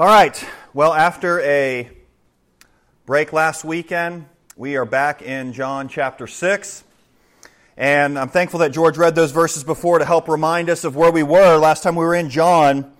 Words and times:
All 0.00 0.06
right. 0.06 0.42
Well, 0.72 0.94
after 0.94 1.42
a 1.42 1.90
break 3.04 3.34
last 3.34 3.66
weekend, 3.66 4.24
we 4.56 4.76
are 4.76 4.86
back 4.86 5.20
in 5.20 5.52
John 5.52 5.88
chapter 5.88 6.26
6. 6.26 6.84
And 7.76 8.18
I'm 8.18 8.30
thankful 8.30 8.60
that 8.60 8.70
George 8.70 8.96
read 8.96 9.14
those 9.14 9.30
verses 9.30 9.62
before 9.62 9.98
to 9.98 10.06
help 10.06 10.26
remind 10.26 10.70
us 10.70 10.84
of 10.84 10.96
where 10.96 11.12
we 11.12 11.22
were. 11.22 11.58
Last 11.58 11.82
time 11.82 11.96
we 11.96 12.04
were 12.06 12.14
in 12.14 12.30
John, 12.30 12.90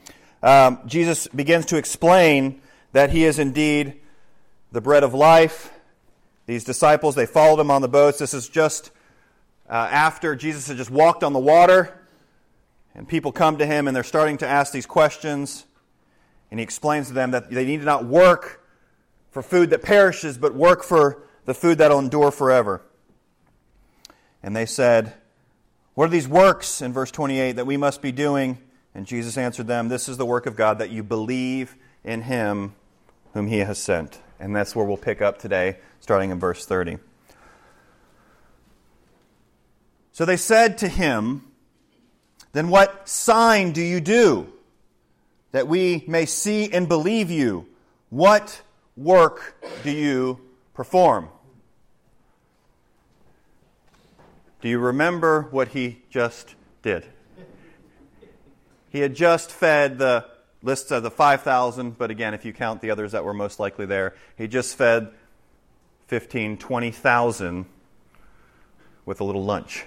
um, 0.42 0.80
Jesus 0.84 1.26
begins 1.28 1.64
to 1.64 1.78
explain 1.78 2.60
that 2.92 3.08
he 3.08 3.24
is 3.24 3.38
indeed 3.38 3.98
the 4.70 4.82
bread 4.82 5.02
of 5.02 5.14
life. 5.14 5.72
These 6.44 6.64
disciples, 6.64 7.14
they 7.14 7.24
followed 7.24 7.60
him 7.60 7.70
on 7.70 7.80
the 7.80 7.88
boats. 7.88 8.18
This 8.18 8.34
is 8.34 8.46
just 8.46 8.90
uh, 9.70 9.88
after 9.90 10.36
Jesus 10.36 10.68
had 10.68 10.76
just 10.76 10.90
walked 10.90 11.24
on 11.24 11.32
the 11.32 11.38
water. 11.38 11.98
And 12.94 13.08
people 13.08 13.32
come 13.32 13.56
to 13.56 13.64
him 13.64 13.88
and 13.88 13.96
they're 13.96 14.04
starting 14.04 14.36
to 14.36 14.46
ask 14.46 14.70
these 14.70 14.84
questions. 14.84 15.64
And 16.50 16.58
he 16.58 16.64
explains 16.64 17.08
to 17.08 17.12
them 17.12 17.30
that 17.30 17.50
they 17.50 17.64
need 17.64 17.78
to 17.78 17.84
not 17.84 18.04
work 18.04 18.64
for 19.30 19.42
food 19.42 19.70
that 19.70 19.82
perishes, 19.82 20.36
but 20.36 20.54
work 20.54 20.82
for 20.82 21.22
the 21.44 21.54
food 21.54 21.78
that 21.78 21.90
will 21.90 21.98
endure 21.98 22.30
forever. 22.30 22.82
And 24.42 24.56
they 24.56 24.66
said, 24.66 25.14
What 25.94 26.06
are 26.06 26.10
these 26.10 26.28
works 26.28 26.82
in 26.82 26.92
verse 26.92 27.10
28 27.10 27.52
that 27.52 27.66
we 27.66 27.76
must 27.76 28.02
be 28.02 28.12
doing? 28.12 28.58
And 28.94 29.06
Jesus 29.06 29.38
answered 29.38 29.66
them, 29.66 29.88
This 29.88 30.08
is 30.08 30.16
the 30.16 30.26
work 30.26 30.46
of 30.46 30.56
God, 30.56 30.78
that 30.78 30.90
you 30.90 31.02
believe 31.02 31.76
in 32.04 32.22
him 32.22 32.74
whom 33.34 33.46
he 33.46 33.58
has 33.58 33.78
sent. 33.78 34.20
And 34.40 34.56
that's 34.56 34.74
where 34.74 34.84
we'll 34.84 34.96
pick 34.96 35.22
up 35.22 35.38
today, 35.38 35.78
starting 36.00 36.30
in 36.30 36.40
verse 36.40 36.64
30. 36.66 36.98
So 40.12 40.24
they 40.24 40.36
said 40.36 40.78
to 40.78 40.88
him, 40.88 41.44
Then 42.52 42.68
what 42.68 43.08
sign 43.08 43.72
do 43.72 43.82
you 43.82 44.00
do? 44.00 44.52
That 45.52 45.68
we 45.68 46.04
may 46.06 46.26
see 46.26 46.72
and 46.72 46.88
believe 46.88 47.30
you. 47.30 47.66
What 48.10 48.62
work 48.96 49.56
do 49.82 49.90
you 49.90 50.40
perform? 50.74 51.28
Do 54.60 54.68
you 54.68 54.78
remember 54.78 55.42
what 55.50 55.68
he 55.68 56.02
just 56.10 56.54
did? 56.82 57.06
He 58.90 59.00
had 59.00 59.14
just 59.14 59.50
fed 59.50 59.98
the 59.98 60.26
list 60.62 60.90
of 60.90 61.02
the 61.02 61.10
5,000, 61.10 61.96
but 61.96 62.10
again, 62.10 62.34
if 62.34 62.44
you 62.44 62.52
count 62.52 62.82
the 62.82 62.90
others 62.90 63.12
that 63.12 63.24
were 63.24 63.32
most 63.32 63.58
likely 63.58 63.86
there, 63.86 64.14
he 64.36 64.48
just 64.48 64.76
fed 64.76 65.12
15, 66.08 66.58
20,000 66.58 67.64
with 69.06 69.20
a 69.20 69.24
little 69.24 69.44
lunch. 69.44 69.86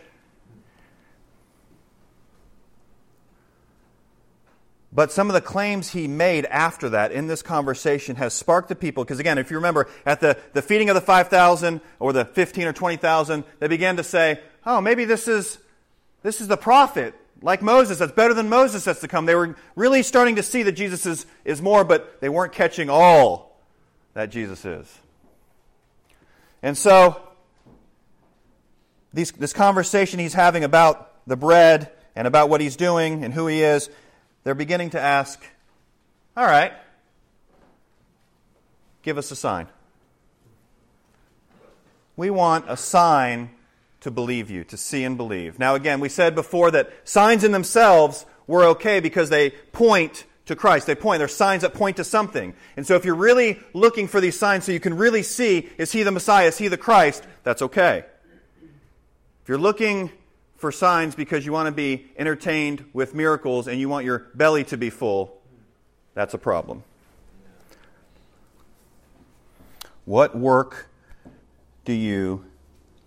But 4.95 5.11
some 5.11 5.27
of 5.27 5.33
the 5.33 5.41
claims 5.41 5.89
he 5.89 6.07
made 6.07 6.45
after 6.45 6.89
that 6.89 7.11
in 7.11 7.25
this 7.25 7.41
conversation 7.41 8.15
has 8.17 8.33
sparked 8.33 8.69
the 8.69 8.75
people. 8.75 9.03
Because 9.03 9.19
again, 9.19 9.39
if 9.39 9.49
you 9.49 9.57
remember, 9.57 9.89
at 10.05 10.19
the, 10.19 10.37
the 10.53 10.61
feeding 10.61 10.89
of 10.89 10.95
the 10.95 11.01
5,000 11.01 11.81
or 11.99 12.13
the 12.13 12.25
15 12.25 12.67
or 12.67 12.73
20,000, 12.73 13.43
they 13.59 13.67
began 13.67 13.97
to 13.97 14.03
say, 14.03 14.39
oh, 14.67 14.81
maybe 14.81 15.05
this 15.05 15.27
is, 15.27 15.57
this 16.21 16.41
is 16.41 16.47
the 16.47 16.57
prophet, 16.57 17.15
like 17.41 17.63
Moses, 17.63 17.97
that's 17.97 18.11
better 18.11 18.35
than 18.35 18.49
Moses 18.49 18.85
that's 18.85 19.01
to 19.01 19.07
come. 19.07 19.25
They 19.25 19.33
were 19.33 19.55
really 19.75 20.03
starting 20.03 20.35
to 20.35 20.43
see 20.43 20.61
that 20.63 20.73
Jesus 20.73 21.07
is, 21.07 21.25
is 21.43 21.59
more, 21.59 21.83
but 21.83 22.21
they 22.21 22.29
weren't 22.29 22.53
catching 22.53 22.89
all 22.89 23.59
that 24.13 24.29
Jesus 24.29 24.63
is. 24.63 24.99
And 26.61 26.77
so, 26.77 27.19
these, 29.11 29.31
this 29.31 29.53
conversation 29.53 30.19
he's 30.19 30.33
having 30.33 30.63
about 30.63 31.27
the 31.27 31.35
bread 31.35 31.91
and 32.15 32.27
about 32.27 32.49
what 32.49 32.61
he's 32.61 32.75
doing 32.75 33.23
and 33.23 33.33
who 33.33 33.47
he 33.47 33.63
is 33.63 33.89
they're 34.43 34.55
beginning 34.55 34.91
to 34.91 34.99
ask, 34.99 35.43
all 36.35 36.45
right, 36.45 36.73
give 39.01 39.17
us 39.17 39.31
a 39.31 39.35
sign. 39.35 39.67
We 42.15 42.29
want 42.29 42.65
a 42.67 42.77
sign 42.77 43.51
to 44.01 44.11
believe 44.11 44.49
you, 44.49 44.63
to 44.65 44.77
see 44.77 45.03
and 45.03 45.17
believe. 45.17 45.59
Now, 45.59 45.75
again, 45.75 45.99
we 45.99 46.09
said 46.09 46.35
before 46.35 46.71
that 46.71 46.91
signs 47.05 47.43
in 47.43 47.51
themselves 47.51 48.25
were 48.47 48.65
okay 48.65 48.99
because 48.99 49.29
they 49.29 49.51
point 49.71 50.25
to 50.45 50.55
Christ. 50.55 50.87
They 50.87 50.95
point. 50.95 51.19
They're 51.19 51.27
signs 51.29 51.61
that 51.61 51.73
point 51.73 51.97
to 51.97 52.03
something. 52.03 52.53
And 52.75 52.85
so 52.85 52.95
if 52.95 53.05
you're 53.05 53.15
really 53.15 53.59
looking 53.73 54.07
for 54.07 54.19
these 54.19 54.37
signs 54.37 54.65
so 54.65 54.73
you 54.73 54.79
can 54.79 54.97
really 54.97 55.23
see, 55.23 55.69
is 55.77 55.91
he 55.91 56.03
the 56.03 56.11
Messiah? 56.11 56.47
Is 56.47 56.57
he 56.57 56.67
the 56.67 56.77
Christ? 56.77 57.25
That's 57.43 57.61
okay. 57.61 58.03
If 59.41 59.49
you're 59.49 59.57
looking 59.57 60.11
for 60.63 60.71
signs 60.71 61.13
because 61.13 61.45
you 61.45 61.51
want 61.51 61.67
to 61.67 61.73
be 61.73 62.05
entertained 62.15 62.85
with 62.93 63.13
miracles 63.13 63.67
and 63.67 63.81
you 63.81 63.89
want 63.89 64.05
your 64.05 64.27
belly 64.33 64.63
to 64.63 64.77
be 64.77 64.89
full, 64.89 65.41
that's 66.13 66.33
a 66.33 66.37
problem. 66.37 66.85
What 70.05 70.37
work 70.37 70.87
do 71.83 71.91
you 71.91 72.45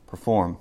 perform? 0.07 0.59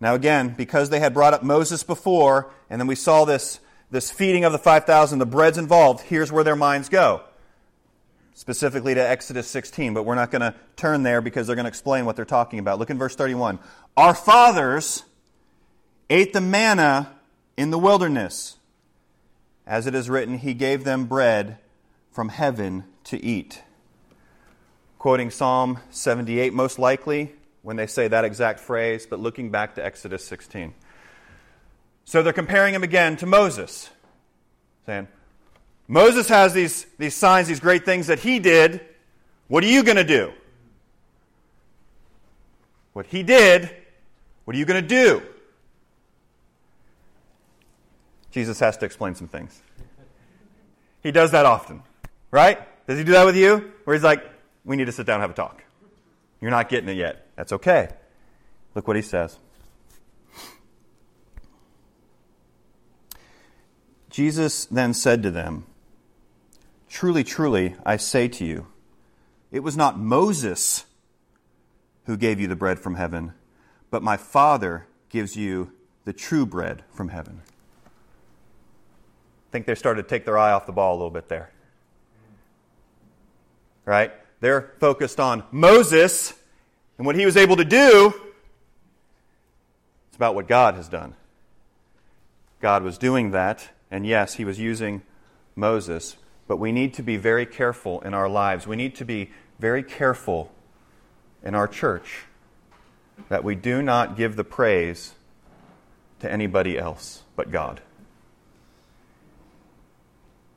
Now, 0.00 0.14
again, 0.14 0.54
because 0.56 0.88
they 0.88 1.00
had 1.00 1.12
brought 1.12 1.34
up 1.34 1.42
Moses 1.42 1.82
before, 1.82 2.50
and 2.70 2.80
then 2.80 2.86
we 2.86 2.94
saw 2.94 3.26
this, 3.26 3.60
this 3.90 4.10
feeding 4.10 4.46
of 4.46 4.52
the 4.52 4.58
5,000, 4.58 5.18
the 5.18 5.26
bread's 5.26 5.58
involved, 5.58 6.04
here's 6.04 6.32
where 6.32 6.44
their 6.44 6.56
minds 6.56 6.88
go. 6.88 7.24
Specifically 8.32 8.94
to 8.94 9.06
Exodus 9.06 9.48
16, 9.48 9.92
but 9.92 10.04
we're 10.04 10.14
not 10.14 10.30
going 10.30 10.40
to 10.40 10.54
turn 10.76 11.02
there 11.02 11.20
because 11.20 11.46
they're 11.46 11.56
going 11.56 11.64
to 11.64 11.68
explain 11.68 12.06
what 12.06 12.16
they're 12.16 12.24
talking 12.24 12.58
about. 12.58 12.78
Look 12.78 12.88
in 12.88 12.96
verse 12.96 13.14
31. 13.14 13.58
Our 13.98 14.14
fathers 14.14 15.04
ate 16.10 16.32
the 16.32 16.40
manna 16.40 17.12
in 17.56 17.70
the 17.70 17.78
wilderness. 17.78 18.56
As 19.66 19.86
it 19.86 19.94
is 19.94 20.10
written, 20.10 20.38
He 20.38 20.54
gave 20.54 20.84
them 20.84 21.06
bread 21.06 21.58
from 22.10 22.28
heaven 22.28 22.84
to 23.04 23.22
eat. 23.22 23.62
Quoting 24.98 25.30
Psalm 25.30 25.78
78, 25.90 26.52
most 26.52 26.78
likely, 26.78 27.34
when 27.62 27.76
they 27.76 27.86
say 27.86 28.08
that 28.08 28.24
exact 28.24 28.60
phrase, 28.60 29.06
but 29.06 29.20
looking 29.20 29.50
back 29.50 29.74
to 29.74 29.84
Exodus 29.84 30.24
16. 30.24 30.74
So 32.04 32.22
they're 32.22 32.32
comparing 32.32 32.74
him 32.74 32.82
again 32.82 33.16
to 33.16 33.26
Moses, 33.26 33.90
saying, 34.86 35.08
Moses 35.88 36.28
has 36.28 36.52
these, 36.52 36.86
these 36.98 37.14
signs, 37.14 37.48
these 37.48 37.60
great 37.60 37.84
things 37.84 38.06
that 38.06 38.20
he 38.20 38.38
did. 38.38 38.80
What 39.48 39.64
are 39.64 39.68
you 39.68 39.82
going 39.82 39.96
to 39.96 40.04
do? 40.04 40.32
What 42.92 43.06
he 43.06 43.22
did, 43.22 43.70
what 44.44 44.54
are 44.54 44.58
you 44.58 44.64
going 44.64 44.82
to 44.82 44.88
do? 44.88 45.22
Jesus 48.34 48.58
has 48.58 48.76
to 48.78 48.84
explain 48.84 49.14
some 49.14 49.28
things. 49.28 49.62
He 51.04 51.12
does 51.12 51.30
that 51.30 51.46
often, 51.46 51.84
right? 52.32 52.58
Does 52.88 52.98
he 52.98 53.04
do 53.04 53.12
that 53.12 53.24
with 53.24 53.36
you? 53.36 53.72
Where 53.84 53.94
he's 53.94 54.02
like, 54.02 54.28
we 54.64 54.74
need 54.74 54.86
to 54.86 54.92
sit 54.92 55.06
down 55.06 55.14
and 55.14 55.22
have 55.22 55.30
a 55.30 55.34
talk. 55.34 55.62
You're 56.40 56.50
not 56.50 56.68
getting 56.68 56.88
it 56.88 56.96
yet. 56.96 57.28
That's 57.36 57.52
okay. 57.52 57.90
Look 58.74 58.88
what 58.88 58.96
he 58.96 59.02
says. 59.02 59.38
Jesus 64.10 64.66
then 64.66 64.94
said 64.94 65.22
to 65.22 65.30
them, 65.30 65.66
Truly, 66.88 67.22
truly, 67.22 67.76
I 67.86 67.96
say 67.96 68.26
to 68.26 68.44
you, 68.44 68.66
it 69.52 69.60
was 69.60 69.76
not 69.76 69.96
Moses 69.96 70.86
who 72.06 72.16
gave 72.16 72.40
you 72.40 72.48
the 72.48 72.56
bread 72.56 72.80
from 72.80 72.96
heaven, 72.96 73.32
but 73.92 74.02
my 74.02 74.16
Father 74.16 74.88
gives 75.08 75.36
you 75.36 75.70
the 76.04 76.12
true 76.12 76.44
bread 76.44 76.82
from 76.90 77.10
heaven 77.10 77.42
think 79.54 79.66
they 79.66 79.76
started 79.76 80.02
to 80.02 80.08
take 80.08 80.24
their 80.24 80.36
eye 80.36 80.50
off 80.50 80.66
the 80.66 80.72
ball 80.72 80.94
a 80.94 80.96
little 80.96 81.12
bit 81.12 81.28
there. 81.28 81.48
Right? 83.84 84.12
They're 84.40 84.72
focused 84.80 85.20
on 85.20 85.44
Moses 85.52 86.34
and 86.98 87.06
what 87.06 87.14
he 87.14 87.24
was 87.24 87.36
able 87.36 87.54
to 87.58 87.64
do. 87.64 88.12
It's 90.08 90.16
about 90.16 90.34
what 90.34 90.48
God 90.48 90.74
has 90.74 90.88
done. 90.88 91.14
God 92.60 92.82
was 92.82 92.98
doing 92.98 93.30
that, 93.30 93.68
and 93.92 94.04
yes, 94.04 94.34
he 94.34 94.44
was 94.44 94.58
using 94.58 95.02
Moses, 95.54 96.16
but 96.48 96.56
we 96.56 96.72
need 96.72 96.92
to 96.94 97.04
be 97.04 97.16
very 97.16 97.46
careful 97.46 98.00
in 98.00 98.12
our 98.12 98.28
lives. 98.28 98.66
We 98.66 98.74
need 98.74 98.96
to 98.96 99.04
be 99.04 99.30
very 99.60 99.84
careful 99.84 100.50
in 101.44 101.54
our 101.54 101.68
church 101.68 102.24
that 103.28 103.44
we 103.44 103.54
do 103.54 103.82
not 103.82 104.16
give 104.16 104.34
the 104.34 104.42
praise 104.42 105.12
to 106.18 106.28
anybody 106.28 106.76
else 106.76 107.22
but 107.36 107.52
God 107.52 107.80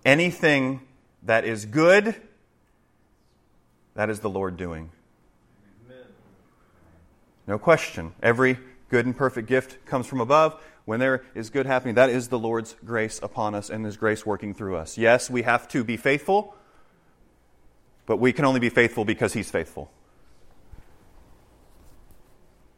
anything 0.08 0.80
that 1.24 1.44
is 1.44 1.66
good, 1.66 2.16
that 3.94 4.10
is 4.10 4.22
the 4.22 4.30
Lord 4.30 4.56
doing. 4.56 4.90
No 7.46 7.60
question. 7.60 8.14
Every 8.24 8.58
good 8.90 9.06
and 9.06 9.16
perfect 9.16 9.48
gift 9.48 9.86
comes 9.86 10.08
from 10.08 10.22
above. 10.22 10.60
When 10.86 11.02
there 11.02 11.26
is 11.36 11.50
good 11.50 11.66
happening, 11.66 11.96
that 11.96 12.10
is 12.10 12.30
the 12.30 12.40
Lord's 12.40 12.76
grace 12.86 13.20
upon 13.22 13.54
us 13.54 13.70
and 13.70 13.84
His 13.86 13.98
grace 13.98 14.26
working 14.26 14.54
through 14.54 14.78
us. 14.78 14.98
Yes, 14.98 15.30
we 15.30 15.42
have 15.42 15.68
to 15.70 15.84
be 15.84 15.98
faithful, 15.98 16.56
but 18.06 18.18
we 18.18 18.32
can 18.32 18.46
only 18.46 18.62
be 18.62 18.70
faithful 18.70 19.04
because 19.04 19.34
He's 19.34 19.52
faithful. 19.52 19.92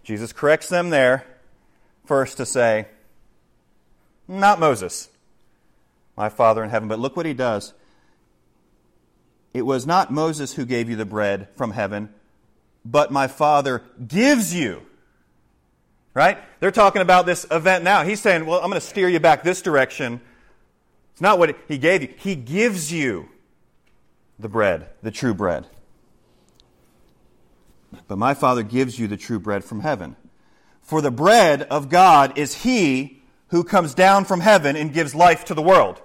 Jesus 0.03 0.33
corrects 0.33 0.69
them 0.69 0.89
there 0.89 1.27
first 2.05 2.37
to 2.37 2.45
say, 2.45 2.87
not 4.27 4.59
Moses 4.59 5.09
my 6.19 6.27
Father 6.27 6.61
in 6.61 6.69
heaven. 6.69 6.89
But 6.89 6.99
look 6.99 7.15
what 7.15 7.25
he 7.25 7.33
does. 7.33 7.73
It 9.53 9.61
was 9.61 9.87
not 9.87 10.11
Moses 10.11 10.53
who 10.53 10.65
gave 10.65 10.89
you 10.89 10.97
the 10.97 11.05
bread 11.05 11.47
from 11.55 11.71
heaven, 11.71 12.13
but 12.83 13.09
my 13.09 13.27
Father 13.27 13.83
gives 14.05 14.53
you. 14.53 14.81
Right? 16.13 16.37
They're 16.59 16.71
talking 16.71 17.01
about 17.01 17.25
this 17.25 17.45
event 17.49 17.85
now. 17.85 18.03
He's 18.03 18.19
saying, 18.19 18.45
Well, 18.45 18.59
I'm 18.59 18.69
going 18.69 18.81
to 18.81 18.85
steer 18.85 19.07
you 19.07 19.21
back 19.21 19.43
this 19.43 19.61
direction. 19.61 20.19
It's 21.13 21.21
not 21.21 21.39
what 21.39 21.55
he 21.69 21.77
gave 21.77 22.01
you, 22.01 22.13
he 22.17 22.35
gives 22.35 22.91
you 22.91 23.29
the 24.37 24.49
bread, 24.49 24.89
the 25.01 25.11
true 25.11 25.33
bread. 25.33 25.67
But 28.07 28.17
my 28.17 28.33
Father 28.33 28.61
gives 28.61 28.99
you 28.99 29.07
the 29.07 29.17
true 29.17 29.39
bread 29.39 29.63
from 29.63 29.79
heaven. 29.79 30.17
For 30.81 31.01
the 31.01 31.11
bread 31.11 31.63
of 31.63 31.89
God 31.89 32.37
is 32.37 32.63
he 32.63 33.21
who 33.47 33.63
comes 33.63 33.93
down 33.93 34.25
from 34.25 34.41
heaven 34.41 34.75
and 34.75 34.93
gives 34.93 35.15
life 35.15 35.45
to 35.45 35.53
the 35.53 35.61
world. 35.61 36.01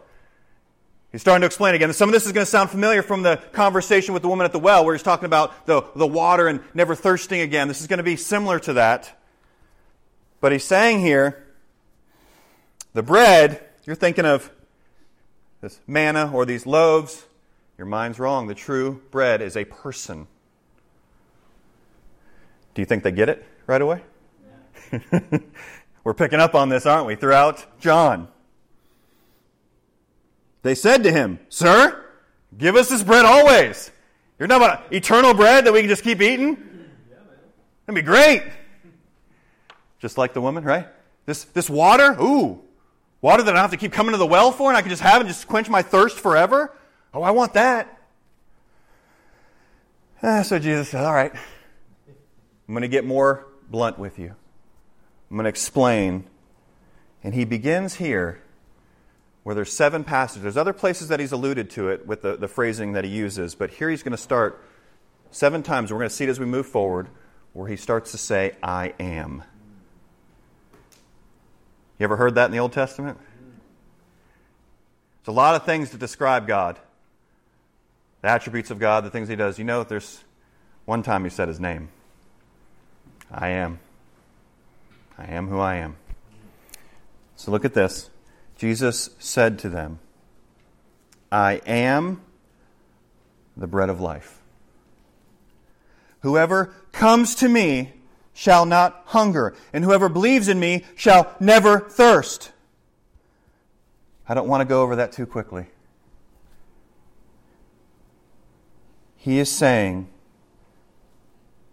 He's 1.15 1.21
starting 1.21 1.43
to 1.43 1.47
explain 1.47 1.77
again. 1.77 1.93
Some 1.93 2.09
of 2.09 2.13
this 2.13 2.27
is 2.27 2.33
going 2.33 2.45
to 2.45 2.51
sound 2.51 2.71
familiar 2.71 3.01
from 3.01 3.23
the 3.23 3.37
conversation 3.53 4.15
with 4.15 4.25
the 4.25 4.29
woman 4.29 4.47
at 4.47 4.51
the 4.51 4.59
well, 4.59 4.85
where 4.85 4.97
he's 4.97 5.03
talking 5.05 5.27
about 5.27 5.65
the, 5.65 5.85
the 5.95 6.09
water 6.09 6.49
and 6.49 6.59
never 6.75 6.97
thirsting 6.97 7.41
again. 7.41 7.69
This 7.69 7.81
is 7.81 7.87
going 7.87 7.99
to 7.99 8.03
be 8.03 8.17
similar 8.17 8.59
to 8.59 8.73
that. 8.73 9.17
But 10.41 10.51
he's 10.51 10.65
saying 10.65 11.03
here, 11.03 11.47
the 12.95 13.05
bread, 13.05 13.65
you're 13.85 13.95
thinking 13.95 14.25
of 14.25 14.51
this 15.61 15.79
manna 15.87 16.33
or 16.35 16.45
these 16.45 16.67
loaves. 16.67 17.25
Your 17.79 17.87
mind's 17.87 18.19
wrong. 18.19 18.49
The 18.49 18.57
true 18.57 19.01
bread 19.13 19.41
is 19.41 19.57
a 19.57 19.65
person. 19.65 20.27
Do 22.75 22.83
you 22.83 22.87
think 22.87 23.05
they 23.05 23.13
get 23.13 23.29
it 23.29 23.47
right 23.69 23.81
away? 23.81 24.03
Yeah. 24.91 25.21
We're 26.03 26.15
picking 26.15 26.41
up 26.41 26.57
on 26.57 26.71
this, 26.71 26.87
aren't 26.87 27.07
we, 27.07 27.15
throughout 27.15 27.65
John. 27.79 28.27
They 30.65 30.75
said 30.75 31.03
to 31.03 31.13
him, 31.13 31.39
Sir, 31.51 32.03
give 32.57 32.75
us 32.75 32.89
this 32.89 33.03
bread 33.03 33.27
always. 33.27 33.93
You're 34.39 34.49
talking 34.49 34.65
about 34.65 34.93
eternal 34.93 35.35
bread 35.35 35.67
that 35.67 35.75
we 35.75 35.81
can 35.81 35.91
just 35.91 36.03
keep 36.03 36.23
eating? 36.23 36.57
That'd 37.85 37.95
be 37.95 38.01
great. 38.01 38.43
Just 40.01 40.17
like 40.17 40.33
the 40.33 40.41
woman, 40.41 40.65
right? 40.65 40.89
This, 41.27 41.45
this 41.45 41.69
water, 41.69 42.17
ooh, 42.19 42.63
water 43.21 43.43
that 43.43 43.51
I 43.51 43.53
don't 43.53 43.61
have 43.61 43.73
to 43.73 43.77
keep 43.77 43.93
coming 43.93 44.13
to 44.13 44.17
the 44.17 44.27
well 44.27 44.53
for 44.53 44.71
and 44.71 44.77
I 44.77 44.81
can 44.81 44.89
just 44.89 45.03
have 45.03 45.21
and 45.21 45.29
just 45.29 45.47
quench 45.47 45.69
my 45.69 45.83
thirst 45.83 46.19
forever. 46.19 46.73
Oh, 47.13 47.23
I 47.23 47.33
want 47.33 47.53
that. 47.53 48.01
Ah, 50.23 50.41
so 50.41 50.59
Jesus 50.59 50.89
said, 50.89 51.05
All 51.05 51.13
right, 51.13 51.33
I'm 52.07 52.75
going 52.75 52.81
to 52.81 52.89
get 52.89 53.05
more 53.05 53.47
blunt 53.69 53.99
with 53.99 54.19
you. 54.19 54.35
I'm 55.31 55.37
going 55.37 55.45
to 55.45 55.51
explain. 55.51 56.25
And 57.23 57.35
he 57.35 57.45
begins 57.45 57.97
here 57.97 58.41
where 59.45 59.55
there's 59.55 59.73
seven 59.73 60.03
passages. 60.03 60.43
There's 60.43 60.57
other 60.57 60.73
places 60.73 61.09
that 61.09 61.21
he's 61.21 61.33
alluded 61.33 61.71
to 61.71 61.91
it 61.91 62.07
with 62.07 62.23
the, 62.23 62.37
the 62.37 62.49
phrasing 62.49 62.93
that 62.95 63.05
he 63.05 63.11
uses, 63.11 63.55
but 63.55 63.71
here 63.71 63.89
he's 63.89 64.03
going 64.03 64.13
to 64.13 64.19
start 64.19 64.63
seven 65.31 65.63
times. 65.63 65.93
We're 65.93 65.99
going 65.99 66.11
to 66.11 66.15
see 66.15 66.25
it 66.25 66.31
as 66.31 66.41
we 66.41 66.47
move 66.47 66.67
forward, 66.67 67.09
where 67.53 67.69
he 67.69 67.77
starts 67.77 68.11
to 68.11 68.19
say, 68.19 68.57
I 68.63 68.95
am. 68.99 69.45
You 71.99 72.05
ever 72.05 72.17
heard 72.17 72.35
that 72.35 72.47
in 72.47 72.51
the 72.51 72.59
Old 72.59 72.73
Testament? 72.73 73.19
There's 75.23 75.33
a 75.33 75.37
lot 75.37 75.55
of 75.55 75.65
things 75.65 75.91
to 75.91 75.97
describe 75.97 76.49
God 76.49 76.79
the 78.25 78.31
attributes 78.31 78.71
of 78.71 78.79
God, 78.79 79.05
the 79.05 79.11
things 79.11 79.29
he 79.29 79.37
does. 79.37 79.59
You 79.59 79.67
know, 79.67 79.85
there's 79.85 80.25
one 80.87 81.03
time 81.03 81.25
he 81.25 81.31
said 81.31 81.47
his 81.47 81.61
name 81.61 81.91
I 83.31 83.49
am. 83.51 83.81
I 85.19 85.27
am 85.27 85.47
who 85.49 85.59
I 85.59 85.75
am. 85.77 85.97
So 87.37 87.51
look 87.51 87.67
at 87.67 87.75
this. 87.75 88.09
Jesus 88.57 89.11
said 89.19 89.59
to 89.61 89.69
them, 89.69 89.99
I 91.31 91.61
am 91.67 92.23
the 93.57 93.67
bread 93.67 93.89
of 93.89 94.01
life. 94.01 94.41
Whoever 96.21 96.73
comes 96.93 97.35
to 97.37 97.49
me 97.49 97.93
shall 98.33 98.67
not 98.67 99.03
hunger, 99.07 99.55
and 99.73 99.85
whoever 99.85 100.09
believes 100.09 100.49
in 100.49 100.59
me 100.59 100.85
shall 100.97 101.35
never 101.39 101.79
thirst. 101.79 102.53
I 104.29 104.35
don't 104.35 104.49
want 104.49 104.63
to 104.63 104.65
go 104.65 104.83
over 104.83 104.97
that 104.97 105.13
too 105.13 105.27
quickly. 105.27 105.67
He 109.17 109.39
is 109.39 109.51
saying 109.51 110.09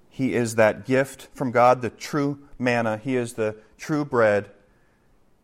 he 0.10 0.34
is 0.34 0.56
that 0.56 0.86
gift 0.86 1.30
from 1.34 1.52
God, 1.52 1.82
the 1.82 1.90
true 1.90 2.40
manna. 2.60 2.98
He 2.98 3.16
is 3.16 3.34
the 3.34 3.56
true 3.78 4.06
bread. 4.06 4.50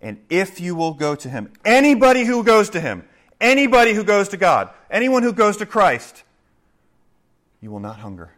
And 0.01 0.19
if 0.29 0.59
you 0.59 0.75
will 0.75 0.94
go 0.94 1.15
to 1.15 1.29
him, 1.29 1.51
anybody 1.65 2.23
who 2.23 2.44
goes 2.44 2.69
to 2.71 2.79
him, 2.79 3.03
anybody 3.41 3.94
who 3.94 4.03
goes 4.03 4.29
to 4.29 4.38
God, 4.38 4.69
anyone 4.89 5.23
who 5.23 5.33
goes 5.33 5.57
to 5.57 5.65
Christ, 5.65 6.23
you 7.61 7.71
will 7.71 7.79
not 7.79 7.97
hunger 7.97 8.31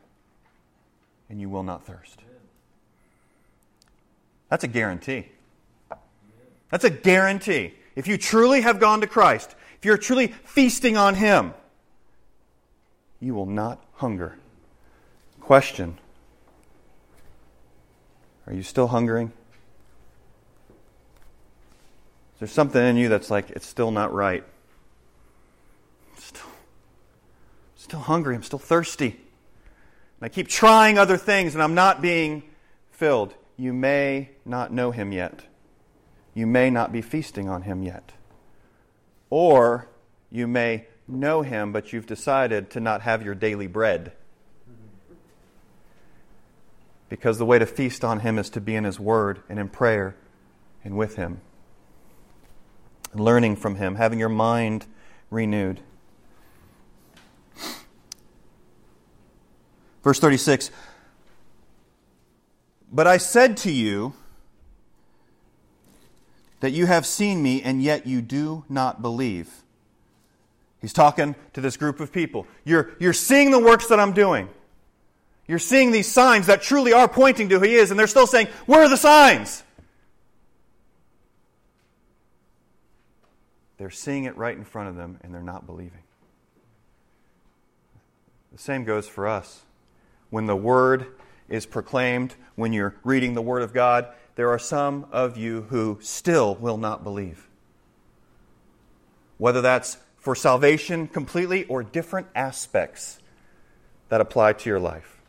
and 1.30 1.40
you 1.40 1.50
will 1.50 1.64
not 1.64 1.86
thirst. 1.86 2.22
That's 4.50 4.64
a 4.64 4.68
guarantee. 4.68 5.28
That's 6.70 6.84
a 6.84 6.90
guarantee. 6.90 7.74
If 7.96 8.08
you 8.08 8.18
truly 8.18 8.62
have 8.62 8.80
gone 8.80 9.02
to 9.02 9.08
Christ, 9.08 9.56
if 9.78 9.86
you're 9.86 9.98
truly 9.98 10.28
feasting 10.28 10.98
on 10.98 11.16
Him, 11.16 11.54
you 13.20 13.34
will 13.34 13.46
not 13.46 13.84
hunger. 13.94 14.38
Question 15.42 15.98
Are 18.48 18.54
you 18.54 18.64
still 18.64 18.88
hungering? 18.88 19.32
There's 22.40 22.52
something 22.52 22.82
in 22.82 22.96
you 22.96 23.10
that's 23.10 23.30
like, 23.30 23.50
it's 23.50 23.68
still 23.68 23.92
not 23.92 24.14
right. 24.14 24.46
Still, 26.18 26.50
still 27.76 28.00
hungry. 28.00 28.34
I'm 28.34 28.44
still 28.44 28.60
thirsty. 28.60 29.08
And 29.08 30.22
I 30.22 30.30
keep 30.30 30.48
trying 30.48 30.98
other 30.98 31.18
things 31.18 31.54
and 31.54 31.62
I'm 31.62 31.76
not 31.76 32.02
being 32.02 32.44
filled. 32.92 33.34
You 33.58 33.74
may 33.74 34.30
not 34.46 34.72
know 34.72 34.92
him 34.92 35.12
yet. 35.12 35.42
You 36.34 36.48
may 36.48 36.70
not 36.70 36.94
be 36.94 37.02
feasting 37.02 37.50
on 37.50 37.64
him 37.64 37.84
yet. 37.84 38.14
Or 39.30 39.90
you 40.32 40.48
may 40.48 40.88
know 41.10 41.42
him, 41.42 41.74
but 41.74 41.92
you've 41.92 42.06
decided 42.06 42.70
to 42.72 42.80
not 42.80 43.02
have 43.02 43.22
your 43.22 43.36
daily 43.36 43.68
bread. 43.68 44.14
Because 47.10 47.38
the 47.38 47.46
way 47.46 47.60
to 47.60 47.66
feast 47.66 48.06
on 48.06 48.22
him 48.22 48.40
is 48.40 48.50
to 48.52 48.62
be 48.62 48.76
in 48.76 48.86
his 48.86 49.00
word 49.00 49.42
and 49.50 49.60
in 49.60 49.68
prayer 49.68 50.16
and 50.86 50.96
with 50.96 51.18
him 51.18 51.42
learning 53.14 53.56
from 53.56 53.76
him, 53.76 53.96
having 53.96 54.20
your 54.20 54.30
mind 54.30 54.86
renewed. 55.30 55.80
Verse 60.04 60.20
36 60.20 60.72
But 62.92 63.08
I 63.08 63.18
said 63.18 63.58
to 63.58 63.72
you 63.72 64.14
that 66.60 66.72
you 66.72 66.86
have 66.86 67.06
seen 67.06 67.42
me, 67.42 67.62
and 67.62 67.82
yet 67.82 68.06
you 68.06 68.22
do 68.22 68.66
not 68.68 69.02
believe. 69.02 69.50
He's 70.82 70.94
talking 70.94 71.36
to 71.54 71.62
this 71.62 71.78
group 71.78 72.00
of 72.00 72.12
people. 72.12 72.48
You're, 72.64 72.92
you're 73.00 73.14
seeing 73.14 73.52
the 73.52 73.60
works 73.60 73.88
that 73.88 74.00
I'm 74.00 74.14
doing. 74.14 74.50
You're 75.48 75.60
seeing 75.60 75.92
these 75.92 76.08
signs 76.10 76.46
that 76.48 76.62
truly 76.62 76.94
are 76.94 77.08
pointing 77.08 77.50
to 77.50 77.60
who 77.60 77.66
He 77.66 77.76
is, 77.76 77.92
and 77.92 78.00
they're 78.00 78.08
still 78.08 78.28
saying, 78.28 78.48
Where 78.66 78.84
are 78.84 78.90
the 78.90 78.98
signs? 78.98 79.64
They're 83.80 83.90
seeing 83.90 84.26
it 84.26 84.36
right 84.38 84.56
in 84.56 84.66
front 84.66 84.90
of 84.90 84.98
them 84.98 85.20
and 85.24 85.34
they're 85.34 85.42
not 85.42 85.66
believing. 85.66 86.04
The 88.52 88.60
same 88.60 88.84
goes 88.84 89.08
for 89.08 89.26
us. 89.26 89.62
When 90.30 90.48
the 90.48 90.56
Word 90.56 91.08
is 91.48 91.66
proclaimed, 91.66 92.36
when 92.56 92.74
you're 92.74 92.96
reading 93.06 93.34
the 93.34 93.42
Word 93.42 93.64
of 93.64 93.74
God, 93.74 94.08
there 94.36 94.50
are 94.50 94.60
some 94.60 95.08
of 95.14 95.38
you 95.38 95.62
who 95.70 95.98
still 96.02 96.56
will 96.56 96.78
not 96.78 97.06
believe. 97.06 97.48
Whether 99.38 99.62
that's 99.62 99.98
for 100.18 100.36
salvation 100.36 101.08
completely 101.08 101.64
or 101.66 101.82
different 101.82 102.28
aspects 102.36 103.20
that 104.10 104.20
apply 104.20 104.54
to 104.54 104.70
your 104.70 104.80
life. 104.82 105.22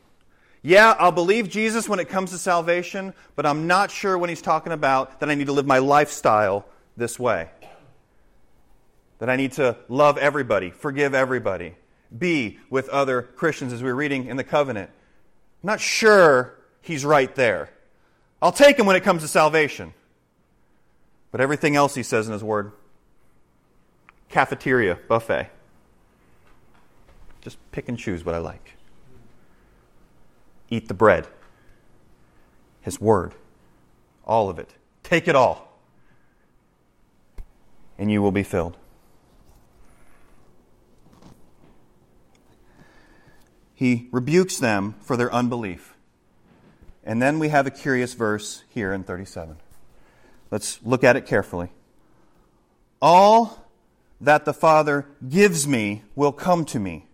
Yeah, 0.62 0.96
I'll 0.98 1.12
believe 1.12 1.48
Jesus 1.48 1.88
when 1.88 2.00
it 2.00 2.08
comes 2.08 2.32
to 2.32 2.38
salvation, 2.38 3.14
but 3.36 3.46
I'm 3.46 3.68
not 3.68 3.92
sure 3.92 4.18
when 4.18 4.28
he's 4.28 4.42
talking 4.42 4.72
about 4.72 5.20
that 5.20 5.30
I 5.30 5.36
need 5.36 5.46
to 5.46 5.52
live 5.52 5.66
my 5.66 5.78
lifestyle 5.78 6.66
this 6.96 7.16
way 7.16 7.48
that 9.20 9.30
I 9.30 9.36
need 9.36 9.52
to 9.52 9.76
love 9.88 10.18
everybody, 10.18 10.70
forgive 10.70 11.14
everybody, 11.14 11.76
be 12.16 12.58
with 12.70 12.88
other 12.88 13.22
Christians 13.22 13.72
as 13.72 13.82
we're 13.82 13.94
reading 13.94 14.26
in 14.26 14.36
the 14.36 14.44
covenant. 14.44 14.90
I'm 15.62 15.66
not 15.66 15.80
sure 15.80 16.58
he's 16.80 17.04
right 17.04 17.32
there. 17.36 17.70
I'll 18.42 18.50
take 18.50 18.78
him 18.78 18.86
when 18.86 18.96
it 18.96 19.02
comes 19.02 19.22
to 19.22 19.28
salvation. 19.28 19.92
But 21.30 21.40
everything 21.40 21.76
else 21.76 21.94
he 21.94 22.02
says 22.02 22.26
in 22.26 22.32
his 22.32 22.42
word 22.42 22.72
cafeteria, 24.30 24.96
buffet. 25.08 25.50
Just 27.40 27.58
pick 27.72 27.88
and 27.88 27.98
choose 27.98 28.24
what 28.24 28.34
I 28.34 28.38
like. 28.38 28.76
Eat 30.70 30.88
the 30.88 30.94
bread. 30.94 31.26
His 32.80 33.00
word. 33.00 33.34
All 34.24 34.48
of 34.48 34.58
it. 34.58 34.72
Take 35.02 35.26
it 35.26 35.34
all. 35.34 35.76
And 37.98 38.10
you 38.10 38.22
will 38.22 38.30
be 38.30 38.44
filled. 38.44 38.76
He 43.80 44.10
rebukes 44.12 44.58
them 44.58 44.94
for 45.00 45.16
their 45.16 45.32
unbelief. 45.32 45.94
And 47.02 47.22
then 47.22 47.38
we 47.38 47.48
have 47.48 47.66
a 47.66 47.70
curious 47.70 48.12
verse 48.12 48.62
here 48.68 48.92
in 48.92 49.04
37. 49.04 49.56
Let's 50.50 50.78
look 50.84 51.02
at 51.02 51.16
it 51.16 51.24
carefully. 51.24 51.70
All 53.00 53.66
that 54.20 54.44
the 54.44 54.52
Father 54.52 55.06
gives 55.26 55.66
me 55.66 56.02
will 56.14 56.30
come 56.30 56.66
to 56.66 56.78
me. 56.78 57.06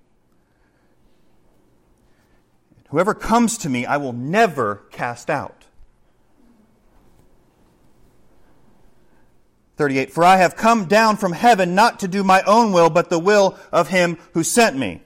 Whoever 2.88 3.14
comes 3.14 3.58
to 3.58 3.68
me, 3.68 3.87
I 3.87 3.99
will 3.99 4.12
never 4.12 4.82
cast 4.90 5.30
out. 5.30 5.66
38 9.76 10.12
For 10.12 10.25
I 10.25 10.38
have 10.38 10.56
come 10.56 10.87
down 10.87 11.16
from 11.16 11.30
heaven 11.30 11.76
not 11.76 12.00
to 12.00 12.08
do 12.08 12.25
my 12.25 12.42
own 12.42 12.73
will, 12.73 12.90
but 12.90 13.08
the 13.08 13.20
will 13.20 13.56
of 13.70 13.87
him 13.87 14.18
who 14.32 14.42
sent 14.42 14.76
me. 14.76 15.02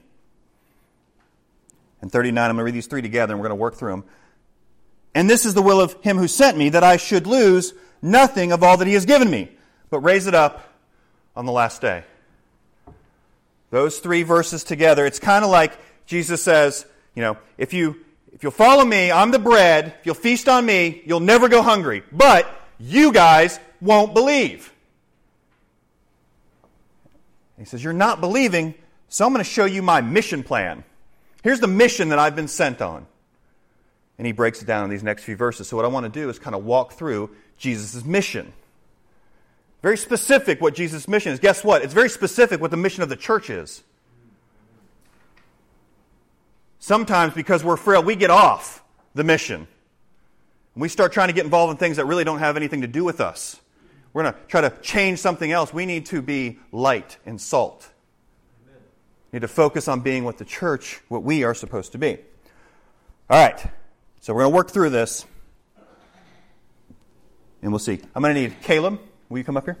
And 2.01 2.11
39, 2.11 2.43
I'm 2.43 2.55
going 2.55 2.57
to 2.57 2.63
read 2.65 2.73
these 2.73 2.87
three 2.87 3.01
together 3.01 3.33
and 3.33 3.39
we're 3.39 3.47
going 3.47 3.57
to 3.57 3.61
work 3.61 3.75
through 3.75 3.91
them. 3.91 4.03
And 5.13 5.29
this 5.29 5.45
is 5.45 5.53
the 5.53 5.61
will 5.61 5.81
of 5.81 6.01
him 6.01 6.17
who 6.17 6.27
sent 6.27 6.57
me, 6.57 6.69
that 6.69 6.83
I 6.83 6.97
should 6.97 7.27
lose 7.27 7.73
nothing 8.01 8.51
of 8.51 8.63
all 8.63 8.77
that 8.77 8.87
he 8.87 8.93
has 8.93 9.05
given 9.05 9.29
me, 9.29 9.49
but 9.89 9.99
raise 9.99 10.25
it 10.25 10.33
up 10.33 10.73
on 11.35 11.45
the 11.45 11.51
last 11.51 11.81
day. 11.81 12.03
Those 13.69 13.99
three 13.99 14.23
verses 14.23 14.63
together, 14.63 15.05
it's 15.05 15.19
kind 15.19 15.45
of 15.45 15.51
like 15.51 15.77
Jesus 16.05 16.43
says, 16.43 16.85
you 17.15 17.21
know, 17.21 17.37
if 17.57 17.73
you 17.73 17.97
if 18.33 18.43
you'll 18.43 18.51
follow 18.51 18.83
me, 18.83 19.11
I'm 19.11 19.31
the 19.31 19.39
bread, 19.39 19.93
if 19.99 20.05
you'll 20.05 20.15
feast 20.15 20.47
on 20.47 20.65
me, 20.65 21.03
you'll 21.05 21.19
never 21.19 21.49
go 21.49 21.61
hungry. 21.61 22.03
But 22.11 22.49
you 22.79 23.11
guys 23.11 23.59
won't 23.79 24.13
believe. 24.13 24.73
He 27.57 27.65
says, 27.65 27.83
You're 27.83 27.93
not 27.93 28.19
believing, 28.19 28.73
so 29.09 29.25
I'm 29.25 29.33
going 29.33 29.43
to 29.43 29.49
show 29.49 29.65
you 29.65 29.81
my 29.81 30.01
mission 30.01 30.43
plan. 30.43 30.83
Here's 31.41 31.59
the 31.59 31.67
mission 31.67 32.09
that 32.09 32.19
I've 32.19 32.35
been 32.35 32.47
sent 32.47 32.81
on. 32.81 33.07
And 34.17 34.27
he 34.27 34.33
breaks 34.33 34.61
it 34.61 34.65
down 34.65 34.83
in 34.83 34.89
these 34.89 35.03
next 35.03 35.23
few 35.23 35.35
verses. 35.35 35.67
So, 35.67 35.75
what 35.75 35.85
I 35.85 35.87
want 35.87 36.05
to 36.05 36.11
do 36.11 36.29
is 36.29 36.37
kind 36.37 36.55
of 36.55 36.63
walk 36.63 36.93
through 36.93 37.31
Jesus' 37.57 38.05
mission. 38.05 38.53
Very 39.81 39.97
specific 39.97 40.61
what 40.61 40.75
Jesus' 40.75 41.07
mission 41.07 41.31
is. 41.31 41.39
Guess 41.39 41.63
what? 41.63 41.81
It's 41.81 41.93
very 41.93 42.09
specific 42.09 42.61
what 42.61 42.69
the 42.69 42.77
mission 42.77 43.01
of 43.01 43.09
the 43.09 43.15
church 43.15 43.49
is. 43.49 43.83
Sometimes, 46.77 47.33
because 47.33 47.63
we're 47.63 47.77
frail, 47.77 48.03
we 48.03 48.15
get 48.15 48.29
off 48.29 48.83
the 49.15 49.23
mission. 49.23 49.67
And 50.75 50.81
we 50.81 50.87
start 50.87 51.13
trying 51.13 51.27
to 51.29 51.33
get 51.33 51.45
involved 51.45 51.71
in 51.71 51.77
things 51.77 51.97
that 51.97 52.05
really 52.05 52.23
don't 52.23 52.39
have 52.39 52.57
anything 52.57 52.81
to 52.81 52.87
do 52.87 53.03
with 53.03 53.21
us. 53.21 53.59
We're 54.13 54.23
going 54.23 54.33
to 54.33 54.39
try 54.47 54.61
to 54.61 54.69
change 54.81 55.19
something 55.19 55.51
else. 55.51 55.73
We 55.73 55.85
need 55.85 56.07
to 56.07 56.21
be 56.21 56.59
light 56.71 57.17
and 57.25 57.39
salt. 57.39 57.90
We 59.31 59.37
need 59.37 59.41
to 59.41 59.47
focus 59.47 59.87
on 59.87 60.01
being 60.01 60.25
what 60.25 60.37
the 60.37 60.45
church, 60.45 61.01
what 61.07 61.23
we 61.23 61.43
are 61.43 61.53
supposed 61.53 61.93
to 61.93 61.97
be. 61.97 62.17
All 63.29 63.43
right. 63.43 63.63
So 64.19 64.33
we're 64.33 64.41
going 64.41 64.51
to 64.51 64.55
work 64.55 64.71
through 64.71 64.89
this. 64.89 65.25
And 67.61 67.71
we'll 67.71 67.79
see. 67.79 68.01
I'm 68.13 68.21
going 68.21 68.35
to 68.35 68.41
need 68.41 68.61
Caleb. 68.61 68.99
Will 69.29 69.37
you 69.37 69.43
come 69.43 69.55
up 69.55 69.65
here? 69.65 69.77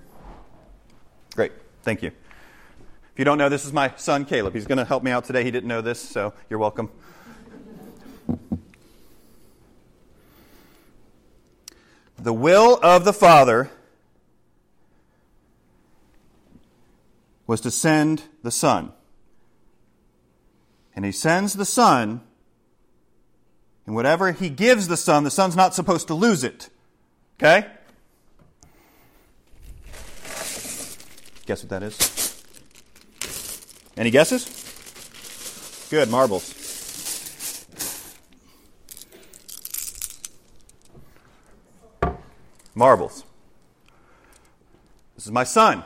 Great. 1.35 1.51
Thank 1.83 2.01
you. 2.01 2.09
If 2.09 3.19
you 3.19 3.25
don't 3.25 3.37
know, 3.37 3.49
this 3.49 3.65
is 3.65 3.73
my 3.73 3.93
son, 3.97 4.23
Caleb. 4.23 4.53
He's 4.53 4.65
going 4.65 4.77
to 4.77 4.85
help 4.85 5.03
me 5.03 5.11
out 5.11 5.25
today. 5.25 5.43
He 5.43 5.51
didn't 5.51 5.67
know 5.67 5.81
this, 5.81 5.99
so 5.99 6.33
you're 6.49 6.59
welcome. 6.59 6.89
The 12.17 12.33
will 12.33 12.79
of 12.81 13.03
the 13.03 13.13
Father 13.13 13.69
was 17.47 17.59
to 17.61 17.71
send 17.71 18.23
the 18.43 18.51
Son. 18.51 18.93
And 20.95 21.05
he 21.05 21.11
sends 21.11 21.53
the 21.53 21.65
Son, 21.65 22.21
and 23.85 23.95
whatever 23.95 24.31
he 24.31 24.49
gives 24.49 24.87
the 24.87 24.97
Son, 24.97 25.23
the 25.23 25.31
Son's 25.31 25.55
not 25.55 25.73
supposed 25.73 26.07
to 26.07 26.13
lose 26.13 26.43
it. 26.43 26.69
Okay? 27.39 27.67
Guess 31.45 31.63
what 31.63 31.69
that 31.69 31.83
is? 31.83 32.43
Any 33.97 34.11
guesses? 34.11 35.87
Good, 35.89 36.09
marbles. 36.09 36.57
Marbles. 42.73 43.23
This 45.15 45.25
is 45.25 45.31
my 45.31 45.43
son. 45.43 45.83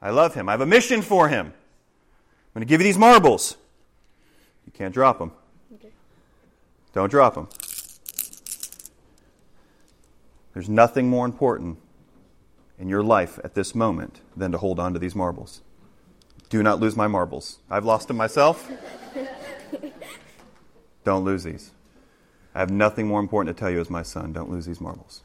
I 0.00 0.10
love 0.10 0.34
him. 0.34 0.48
I 0.48 0.52
have 0.52 0.60
a 0.60 0.66
mission 0.66 1.02
for 1.02 1.28
him. 1.28 1.52
I'm 2.50 2.60
going 2.60 2.66
to 2.66 2.68
give 2.68 2.80
you 2.80 2.84
these 2.84 2.98
marbles. 2.98 3.56
You 4.66 4.72
can't 4.72 4.92
drop 4.92 5.20
them. 5.20 5.30
Okay. 5.74 5.90
Don't 6.92 7.08
drop 7.08 7.34
them. 7.34 7.48
There's 10.52 10.68
nothing 10.68 11.08
more 11.08 11.24
important 11.24 11.78
in 12.76 12.88
your 12.88 13.04
life 13.04 13.38
at 13.44 13.54
this 13.54 13.74
moment 13.74 14.20
than 14.36 14.50
to 14.50 14.58
hold 14.58 14.80
on 14.80 14.92
to 14.94 14.98
these 14.98 15.14
marbles. 15.14 15.60
Do 16.48 16.62
not 16.62 16.80
lose 16.80 16.96
my 16.96 17.06
marbles. 17.06 17.60
I've 17.70 17.84
lost 17.84 18.08
them 18.08 18.16
myself. 18.16 18.68
Don't 21.04 21.24
lose 21.24 21.44
these. 21.44 21.70
I 22.54 22.58
have 22.58 22.70
nothing 22.70 23.06
more 23.06 23.20
important 23.20 23.56
to 23.56 23.60
tell 23.60 23.70
you 23.70 23.80
as 23.80 23.88
my 23.88 24.02
son. 24.02 24.32
Don't 24.32 24.50
lose 24.50 24.66
these 24.66 24.80
marbles. 24.80 25.22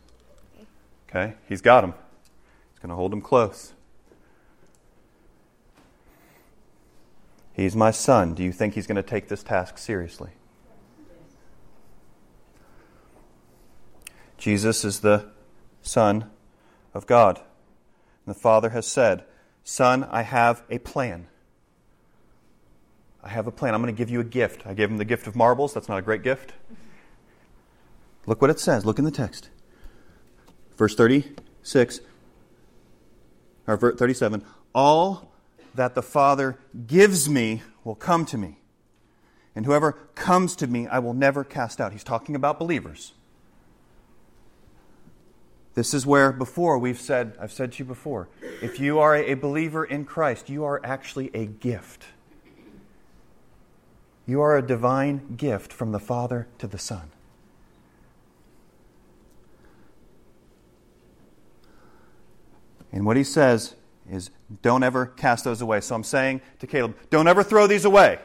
Okay? 1.10 1.34
He's 1.50 1.62
got 1.62 1.82
them. 1.82 1.96
He's 2.72 2.80
going 2.80 2.90
to 2.90 2.96
hold 2.96 3.12
them 3.12 3.22
close. 3.22 3.74
He's 7.56 7.76
my 7.76 7.92
son. 7.92 8.34
Do 8.34 8.44
you 8.44 8.52
think 8.52 8.74
he's 8.74 8.86
going 8.86 8.98
to 8.98 9.04
take 9.04 9.30
this 9.30 9.42
task 9.42 9.78
seriously? 9.78 10.32
Jesus 14.38 14.84
is 14.84 15.00
the 15.00 15.32
Son 15.82 16.30
of 16.94 17.08
God. 17.08 17.38
And 17.38 18.36
the 18.36 18.40
Father 18.40 18.72
has 18.72 18.86
said, 18.86 19.24
Son, 19.64 20.04
I 20.04 20.24
have 20.24 20.64
a 20.70 20.80
plan. 20.80 21.28
I 23.24 23.30
have 23.30 23.48
a 23.48 23.52
plan. 23.52 23.74
I'm 23.74 23.82
going 23.82 23.94
to 23.94 23.98
give 23.98 24.10
you 24.10 24.20
a 24.20 24.26
gift. 24.26 24.68
I 24.68 24.74
gave 24.74 24.92
him 24.92 24.98
the 24.98 25.06
gift 25.06 25.26
of 25.26 25.36
marbles. 25.36 25.74
That's 25.74 25.88
not 25.88 25.98
a 25.98 26.02
great 26.02 26.24
gift. 26.24 26.54
Look 28.26 28.42
what 28.42 28.52
it 28.52 28.60
says. 28.60 28.86
Look 28.86 29.00
in 29.00 29.06
the 29.06 29.12
text. 29.12 29.50
Verse 30.78 30.94
36, 30.94 32.02
or 33.66 33.78
37. 33.78 34.44
All 34.74 35.32
that 35.76 35.96
the 35.96 36.02
Father 36.02 36.58
gives 36.88 37.30
me 37.30 37.62
will 37.84 37.96
come 37.96 38.26
to 38.26 38.38
me. 38.38 38.60
And 39.56 39.66
whoever 39.66 39.94
comes 40.16 40.56
to 40.58 40.68
me, 40.68 40.88
I 40.88 41.00
will 41.00 41.14
never 41.14 41.44
cast 41.44 41.80
out. 41.80 41.94
He's 41.94 42.04
talking 42.04 42.36
about 42.36 42.60
believers. 42.60 43.14
This 45.76 45.94
is 45.94 46.06
where 46.06 46.32
before 46.32 46.78
we've 46.78 47.00
said, 47.00 47.38
I've 47.40 47.52
said 47.52 47.74
to 47.74 47.80
you 47.80 47.86
before, 47.86 48.30
if 48.62 48.80
you 48.80 49.00
are 49.00 49.16
a 49.16 49.34
believer 49.34 49.84
in 49.84 50.06
Christ, 50.06 50.50
you 50.50 50.64
are 50.64 50.82
actually 50.84 51.30
a 51.34 51.46
gift. 51.46 52.06
You 54.26 54.42
are 54.42 54.58
a 54.58 54.62
divine 54.66 55.36
gift 55.36 55.72
from 55.72 55.92
the 55.92 56.00
Father 56.00 56.48
to 56.58 56.68
the 56.68 56.78
Son. 56.78 57.12
And 62.92 63.06
what 63.06 63.18
he 63.18 63.24
says 63.26 63.76
is 64.10 64.30
don't 64.62 64.84
ever 64.84 65.08
cast 65.08 65.44
those 65.44 65.62
away. 65.62 65.82
So 65.82 65.96
I'm 65.96 66.04
saying 66.04 66.42
to 66.60 66.68
Caleb, 66.68 66.96
don't 67.10 67.28
ever 67.28 67.44
throw 67.44 67.68
these 67.68 67.86
away. 67.86 68.20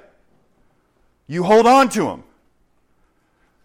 You 1.27 1.45
hold 1.45 1.67
on 1.67 1.89
to 1.91 2.05
them. 2.05 2.25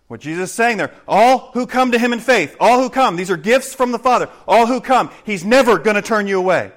What 0.07 0.19
Jesus 0.19 0.51
is 0.51 0.55
saying 0.55 0.77
there, 0.77 0.93
all 1.07 1.49
who 1.53 1.65
come 1.65 1.91
to 1.91 1.97
him 1.97 2.13
in 2.13 2.19
faith, 2.19 2.55
all 2.59 2.79
who 2.79 2.89
come, 2.91 3.15
these 3.15 3.31
are 3.31 3.37
gifts 3.37 3.73
from 3.73 3.91
the 3.91 3.97
Father, 3.97 4.29
all 4.47 4.67
who 4.67 4.79
come, 4.79 5.09
he's 5.25 5.43
never 5.43 5.79
going 5.79 5.95
to 5.95 6.01
turn 6.01 6.27
you 6.27 6.37
away. 6.37 6.71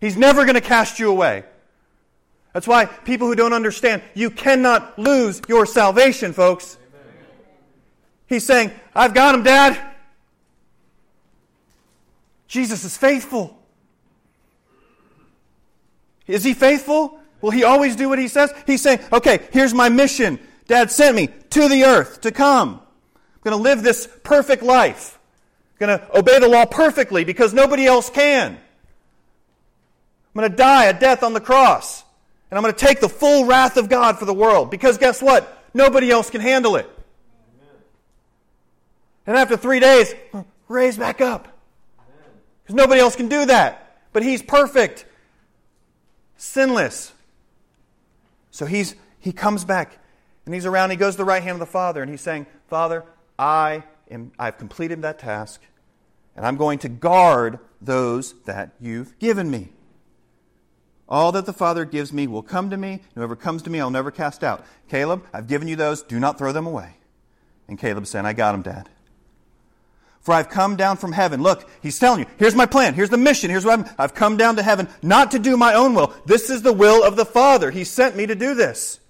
He's 0.00 0.18
never 0.18 0.44
going 0.44 0.54
to 0.54 0.60
cast 0.60 0.98
you 0.98 1.10
away. 1.10 1.44
That's 2.52 2.68
why 2.68 2.84
people 2.84 3.26
who 3.26 3.34
don't 3.34 3.54
understand, 3.54 4.02
you 4.12 4.30
cannot 4.30 4.98
lose 4.98 5.40
your 5.48 5.64
salvation, 5.64 6.34
folks. 6.34 6.76
He's 8.26 8.44
saying, 8.44 8.70
I've 8.94 9.14
got 9.14 9.34
him, 9.34 9.42
Dad. 9.42 9.92
Jesus 12.46 12.84
is 12.84 12.96
faithful. 12.96 13.58
Is 16.26 16.44
he 16.44 16.54
faithful? 16.54 17.18
Will 17.40 17.50
he 17.50 17.64
always 17.64 17.96
do 17.96 18.08
what 18.08 18.18
he 18.18 18.28
says? 18.28 18.52
He's 18.66 18.82
saying, 18.82 19.00
okay, 19.12 19.40
here's 19.52 19.74
my 19.74 19.88
mission. 19.88 20.38
Dad 20.66 20.90
sent 20.90 21.14
me 21.14 21.28
to 21.50 21.68
the 21.68 21.84
earth 21.84 22.22
to 22.22 22.32
come. 22.32 22.80
I'm 23.14 23.40
going 23.42 23.56
to 23.56 23.62
live 23.62 23.82
this 23.82 24.08
perfect 24.22 24.62
life. 24.62 25.18
I'm 25.80 25.86
going 25.86 25.98
to 25.98 26.18
obey 26.18 26.38
the 26.38 26.48
law 26.48 26.64
perfectly 26.64 27.24
because 27.24 27.52
nobody 27.52 27.84
else 27.86 28.08
can. 28.08 28.52
I'm 28.52 30.40
going 30.40 30.50
to 30.50 30.56
die 30.56 30.86
a 30.86 30.98
death 30.98 31.22
on 31.22 31.34
the 31.34 31.40
cross. 31.40 32.02
And 32.50 32.56
I'm 32.56 32.62
going 32.62 32.74
to 32.74 32.80
take 32.86 33.00
the 33.00 33.08
full 33.08 33.44
wrath 33.44 33.76
of 33.76 33.88
God 33.88 34.18
for 34.18 34.24
the 34.24 34.34
world 34.34 34.70
because 34.70 34.96
guess 34.96 35.20
what? 35.20 35.62
Nobody 35.74 36.10
else 36.10 36.30
can 36.30 36.40
handle 36.40 36.76
it. 36.76 36.88
And 39.26 39.36
after 39.36 39.56
three 39.56 39.80
days, 39.80 40.14
raise 40.68 40.96
back 40.96 41.20
up. 41.20 41.48
Because 42.62 42.76
nobody 42.76 43.00
else 43.00 43.16
can 43.16 43.28
do 43.28 43.46
that. 43.46 43.98
But 44.12 44.22
he's 44.22 44.42
perfect 44.42 45.04
sinless. 46.36 47.12
So 48.50 48.66
he's, 48.66 48.94
he 49.18 49.32
comes 49.32 49.64
back 49.64 49.98
and 50.46 50.54
he's 50.54 50.66
around. 50.66 50.90
He 50.90 50.96
goes 50.96 51.14
to 51.14 51.18
the 51.18 51.24
right 51.24 51.42
hand 51.42 51.54
of 51.54 51.60
the 51.60 51.66
Father 51.66 52.02
and 52.02 52.10
he's 52.10 52.20
saying, 52.20 52.46
Father, 52.68 53.04
I 53.38 53.84
am, 54.10 54.32
I've 54.38 54.58
completed 54.58 55.02
that 55.02 55.18
task 55.18 55.60
and 56.36 56.46
I'm 56.46 56.56
going 56.56 56.78
to 56.80 56.88
guard 56.88 57.58
those 57.80 58.34
that 58.42 58.70
you've 58.80 59.18
given 59.18 59.50
me. 59.50 59.70
All 61.08 61.32
that 61.32 61.46
the 61.46 61.52
Father 61.52 61.84
gives 61.84 62.12
me 62.12 62.26
will 62.26 62.42
come 62.42 62.70
to 62.70 62.76
me. 62.76 63.02
Whoever 63.14 63.36
comes 63.36 63.62
to 63.62 63.70
me, 63.70 63.80
I'll 63.80 63.90
never 63.90 64.10
cast 64.10 64.42
out. 64.42 64.64
Caleb, 64.88 65.24
I've 65.32 65.46
given 65.46 65.68
you 65.68 65.76
those. 65.76 66.02
Do 66.02 66.18
not 66.18 66.38
throw 66.38 66.52
them 66.52 66.66
away. 66.66 66.96
And 67.68 67.78
Caleb 67.78 68.06
said, 68.06 68.24
I 68.24 68.32
got 68.32 68.52
them, 68.52 68.62
Dad. 68.62 68.88
For 70.24 70.32
I've 70.32 70.48
come 70.48 70.76
down 70.76 70.96
from 70.96 71.12
heaven. 71.12 71.42
Look, 71.42 71.68
he's 71.82 71.98
telling 71.98 72.20
you, 72.20 72.26
here's 72.38 72.54
my 72.54 72.64
plan. 72.64 72.94
Here's 72.94 73.10
the 73.10 73.18
mission. 73.18 73.50
Here's 73.50 73.64
what 73.64 73.78
I'm, 73.78 73.94
I've 73.98 74.14
come 74.14 74.38
down 74.38 74.56
to 74.56 74.62
heaven 74.62 74.88
not 75.02 75.32
to 75.32 75.38
do 75.38 75.56
my 75.56 75.74
own 75.74 75.94
will. 75.94 76.14
This 76.24 76.48
is 76.48 76.62
the 76.62 76.72
will 76.72 77.04
of 77.04 77.14
the 77.14 77.26
Father. 77.26 77.70
He 77.70 77.84
sent 77.84 78.16
me 78.16 78.24
to 78.26 78.34
do 78.34 78.54
this. 78.54 79.00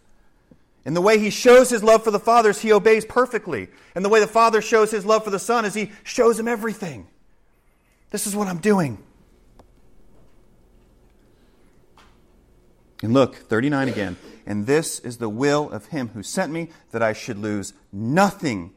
And 0.85 0.95
the 0.95 1.01
way 1.01 1.21
he 1.21 1.31
shows 1.31 1.71
his 1.71 1.85
love 1.85 2.03
for 2.03 2.11
the 2.11 2.19
Father 2.19 2.51
is 2.51 2.61
he 2.61 2.73
obeys 2.73 3.05
perfectly. 3.05 3.69
And 3.95 4.05
the 4.05 4.09
way 4.09 4.19
the 4.19 4.27
Father 4.27 4.61
shows 4.61 4.91
his 4.91 5.07
love 5.07 5.23
for 5.23 5.31
the 5.31 5.39
Son 5.39 5.65
is 5.65 5.73
he 5.73 5.93
shows 6.03 6.39
him 6.39 6.49
everything. 6.49 7.07
This 8.11 8.27
is 8.27 8.35
what 8.35 8.49
I'm 8.49 8.59
doing. 8.59 8.99
And 13.03 13.15
look, 13.15 13.37
39 13.37 13.89
again. 13.89 14.17
And 14.47 14.67
this 14.67 14.99
is 14.99 15.19
the 15.19 15.29
will 15.29 15.71
of 15.71 15.87
him 15.87 16.09
who 16.09 16.25
sent 16.25 16.53
me, 16.53 16.71
that 16.91 17.03
I 17.03 17.13
should 17.13 17.39
lose 17.39 17.73
nothing 17.93 18.73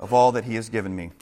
of 0.00 0.12
all 0.12 0.32
that 0.32 0.44
he 0.44 0.56
has 0.56 0.68
given 0.68 0.96
me. 0.96 1.12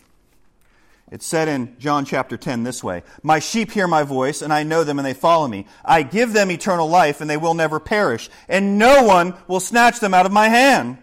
It's 1.10 1.26
said 1.26 1.48
in 1.48 1.76
John 1.78 2.04
chapter 2.04 2.36
10 2.36 2.62
this 2.62 2.82
way 2.82 3.02
My 3.22 3.38
sheep 3.38 3.70
hear 3.70 3.86
my 3.86 4.02
voice, 4.02 4.42
and 4.42 4.52
I 4.52 4.62
know 4.62 4.84
them, 4.84 4.98
and 4.98 5.06
they 5.06 5.14
follow 5.14 5.46
me. 5.46 5.66
I 5.84 6.02
give 6.02 6.32
them 6.32 6.50
eternal 6.50 6.88
life, 6.88 7.20
and 7.20 7.28
they 7.28 7.36
will 7.36 7.54
never 7.54 7.78
perish, 7.78 8.30
and 8.48 8.78
no 8.78 9.04
one 9.04 9.34
will 9.46 9.60
snatch 9.60 10.00
them 10.00 10.14
out 10.14 10.26
of 10.26 10.32
my 10.32 10.48
hand. 10.48 10.98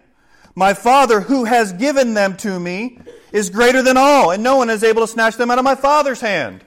My 0.55 0.73
Father, 0.73 1.21
who 1.21 1.45
has 1.45 1.71
given 1.73 2.13
them 2.13 2.35
to 2.37 2.59
me, 2.59 2.99
is 3.31 3.49
greater 3.49 3.81
than 3.81 3.97
all, 3.97 4.31
and 4.31 4.43
no 4.43 4.57
one 4.57 4.69
is 4.69 4.83
able 4.83 5.01
to 5.01 5.07
snatch 5.07 5.37
them 5.37 5.51
out 5.51 5.59
of 5.59 5.63
my 5.63 5.75
Father's 5.75 6.19
hand. 6.19 6.63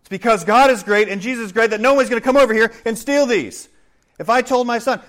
It's 0.00 0.08
because 0.08 0.44
God 0.44 0.70
is 0.70 0.82
great 0.82 1.08
and 1.08 1.20
Jesus 1.20 1.46
is 1.46 1.52
great 1.52 1.70
that 1.70 1.80
no 1.80 1.94
one's 1.94 2.08
going 2.08 2.20
to 2.20 2.24
come 2.24 2.36
over 2.36 2.52
here 2.52 2.72
and 2.84 2.98
steal 2.98 3.26
these. 3.26 3.68
If 4.18 4.28
I 4.28 4.42
told 4.42 4.66
my 4.66 4.78
son, 4.78 5.00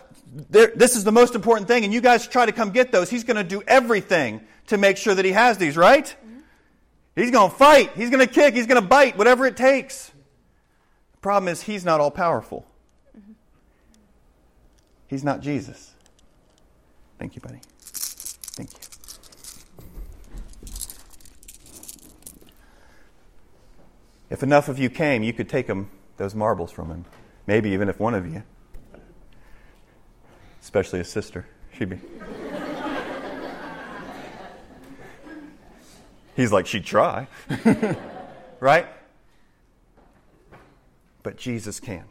this 0.49 0.95
is 0.95 1.03
the 1.03 1.11
most 1.11 1.35
important 1.35 1.67
thing, 1.67 1.83
and 1.83 1.93
you 1.93 2.01
guys 2.01 2.27
try 2.27 2.45
to 2.45 2.51
come 2.51 2.71
get 2.71 2.91
those, 2.91 3.09
he's 3.09 3.23
going 3.23 3.37
to 3.37 3.43
do 3.43 3.63
everything 3.67 4.41
to 4.67 4.77
make 4.77 4.97
sure 4.97 5.13
that 5.13 5.25
he 5.25 5.31
has 5.31 5.57
these, 5.57 5.75
right? 5.75 6.15
He's 7.15 7.31
going 7.31 7.49
to 7.49 7.55
fight. 7.55 7.91
He's 7.95 8.09
going 8.09 8.25
to 8.25 8.31
kick. 8.31 8.55
He's 8.55 8.67
going 8.67 8.81
to 8.81 8.87
bite, 8.87 9.17
whatever 9.17 9.45
it 9.45 9.55
takes. 9.55 10.11
The 11.11 11.19
problem 11.21 11.51
is, 11.51 11.61
he's 11.61 11.85
not 11.85 11.99
all 11.99 12.11
powerful. 12.11 12.65
He's 15.07 15.23
not 15.23 15.41
Jesus. 15.41 15.93
Thank 17.19 17.35
you, 17.35 17.41
buddy. 17.41 17.59
Thank 17.79 18.71
you. 18.73 18.79
If 24.29 24.41
enough 24.41 24.67
of 24.67 24.79
you 24.79 24.89
came, 24.89 25.21
you 25.21 25.31
could 25.31 25.47
take 25.47 25.67
him, 25.67 25.91
those 26.17 26.33
marbles 26.33 26.71
from 26.71 26.89
him. 26.89 27.05
Maybe 27.45 27.69
even 27.69 27.89
if 27.89 27.99
one 27.99 28.15
of 28.15 28.25
you, 28.25 28.41
especially 30.61 30.99
a 30.99 31.05
sister, 31.05 31.45
she'd 31.77 31.89
be. 31.89 31.99
He's 36.35 36.51
like, 36.51 36.65
she'd 36.65 36.85
try. 36.85 37.27
right? 38.59 38.87
But 41.21 41.37
Jesus 41.37 41.79
can. 41.79 42.05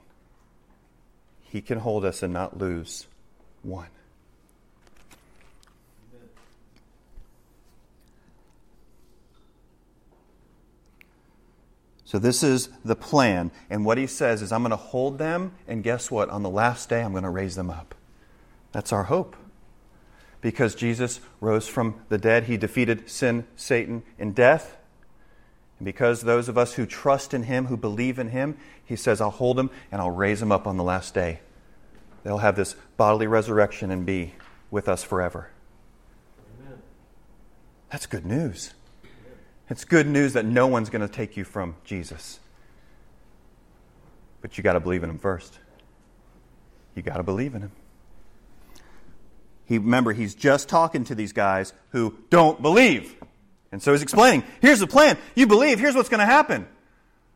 He 1.42 1.60
can 1.60 1.78
hold 1.78 2.04
us 2.04 2.22
and 2.22 2.32
not 2.32 2.58
lose 2.58 3.06
one. 3.62 3.88
So, 12.04 12.18
this 12.18 12.42
is 12.42 12.68
the 12.84 12.94
plan. 12.94 13.50
And 13.70 13.86
what 13.86 13.96
he 13.96 14.06
says 14.06 14.42
is, 14.42 14.52
I'm 14.52 14.60
going 14.60 14.70
to 14.70 14.76
hold 14.76 15.16
them, 15.16 15.54
and 15.66 15.82
guess 15.82 16.10
what? 16.10 16.28
On 16.28 16.42
the 16.42 16.50
last 16.50 16.90
day, 16.90 17.02
I'm 17.02 17.12
going 17.12 17.24
to 17.24 17.30
raise 17.30 17.56
them 17.56 17.70
up. 17.70 17.94
That's 18.72 18.92
our 18.92 19.04
hope 19.04 19.34
because 20.42 20.74
Jesus 20.74 21.20
rose 21.40 21.66
from 21.66 21.94
the 22.10 22.18
dead. 22.18 22.44
He 22.44 22.58
defeated 22.58 23.08
sin, 23.08 23.46
Satan, 23.56 24.02
and 24.18 24.34
death. 24.34 24.76
And 25.78 25.86
because 25.86 26.22
those 26.22 26.48
of 26.48 26.58
us 26.58 26.74
who 26.74 26.84
trust 26.84 27.32
in 27.32 27.44
Him, 27.44 27.66
who 27.66 27.76
believe 27.78 28.18
in 28.18 28.28
Him, 28.28 28.58
He 28.84 28.96
says, 28.96 29.22
I'll 29.22 29.30
hold 29.30 29.56
them 29.56 29.70
and 29.90 30.02
I'll 30.02 30.10
raise 30.10 30.40
them 30.40 30.52
up 30.52 30.66
on 30.66 30.76
the 30.76 30.84
last 30.84 31.14
day. 31.14 31.40
They'll 32.24 32.38
have 32.38 32.56
this 32.56 32.76
bodily 32.96 33.26
resurrection 33.26 33.90
and 33.90 34.04
be 34.04 34.34
with 34.70 34.88
us 34.88 35.02
forever. 35.02 35.48
Amen. 36.60 36.78
That's 37.90 38.06
good 38.06 38.26
news. 38.26 38.74
It's 39.70 39.84
good 39.84 40.06
news 40.06 40.34
that 40.34 40.44
no 40.44 40.66
one's 40.66 40.90
going 40.90 41.06
to 41.06 41.12
take 41.12 41.36
you 41.36 41.44
from 41.44 41.76
Jesus. 41.84 42.40
But 44.40 44.58
you 44.58 44.64
got 44.64 44.74
to 44.74 44.80
believe 44.80 45.04
in 45.04 45.10
Him 45.10 45.18
first. 45.18 45.58
You 46.94 47.02
got 47.02 47.16
to 47.16 47.22
believe 47.22 47.54
in 47.54 47.62
Him. 47.62 47.72
He, 49.66 49.78
remember, 49.78 50.12
he's 50.12 50.34
just 50.34 50.68
talking 50.68 51.04
to 51.04 51.14
these 51.14 51.32
guys 51.32 51.72
who 51.90 52.16
don't 52.30 52.60
believe. 52.60 53.14
And 53.70 53.82
so 53.82 53.92
he's 53.92 54.02
explaining 54.02 54.44
here's 54.60 54.80
the 54.80 54.86
plan. 54.86 55.16
You 55.34 55.46
believe, 55.46 55.78
here's 55.78 55.94
what's 55.94 56.08
going 56.08 56.20
to 56.20 56.26
happen. 56.26 56.66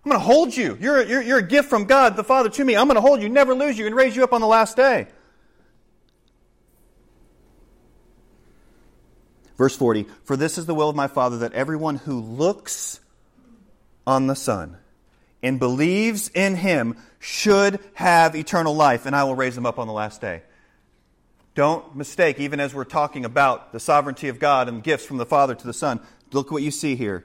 I'm 0.05 0.11
going 0.11 0.21
to 0.21 0.25
hold 0.25 0.57
you. 0.57 0.77
You're, 0.81 1.03
you're, 1.03 1.23
you're 1.23 1.39
a 1.39 1.47
gift 1.47 1.69
from 1.69 1.87
God 1.87 2.15
the 2.15 2.23
Father 2.23 2.49
to 2.49 2.65
me. 2.65 2.77
I'm 2.77 2.87
going 2.87 2.95
to 2.95 3.01
hold 3.01 3.23
you, 3.23 3.29
never 3.29 3.55
lose 3.55 3.77
you, 3.77 3.87
and 3.87 3.95
raise 3.95 4.15
you 4.15 4.23
up 4.23 4.33
on 4.33 4.41
the 4.41 4.47
last 4.47 4.77
day. 4.77 5.09
Verse 9.57 9.75
40 9.75 10.07
For 10.25 10.37
this 10.37 10.59
is 10.59 10.67
the 10.67 10.75
will 10.75 10.89
of 10.89 10.97
my 10.97 11.09
Father 11.09 11.39
that 11.39 11.55
everyone 11.55 11.97
who 11.97 12.21
looks 12.21 13.01
on 14.07 14.27
the 14.27 14.37
Son 14.37 14.77
and 15.43 15.59
believes 15.59 16.29
in 16.29 16.55
him 16.55 16.97
should 17.19 17.81
have 17.95 18.37
eternal 18.37 18.75
life, 18.75 19.07
and 19.07 19.17
I 19.17 19.25
will 19.25 19.35
raise 19.35 19.57
him 19.57 19.67
up 19.67 19.79
on 19.79 19.87
the 19.87 19.93
last 19.93 20.21
day. 20.21 20.43
Don't 21.57 21.97
mistake, 21.97 22.38
even 22.38 22.61
as 22.61 22.75
we're 22.75 22.85
talking 22.85 23.25
about 23.25 23.73
the 23.73 23.81
sovereignty 23.81 24.29
of 24.29 24.38
God 24.38 24.69
and 24.69 24.85
gifts 24.85 25.07
from 25.07 25.16
the 25.16 25.25
Father 25.25 25.55
to 25.55 25.66
the 25.66 25.73
Son, 25.73 26.01
look 26.31 26.53
what 26.53 26.62
you 26.62 26.71
see 26.71 26.97
here. 26.97 27.25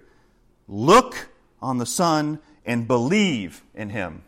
Look 0.69 1.27
on 1.61 1.79
the 1.79 1.85
Son 1.85 2.39
and 2.65 2.87
believe 2.87 3.61
in 3.75 3.89
Him. 3.89 4.23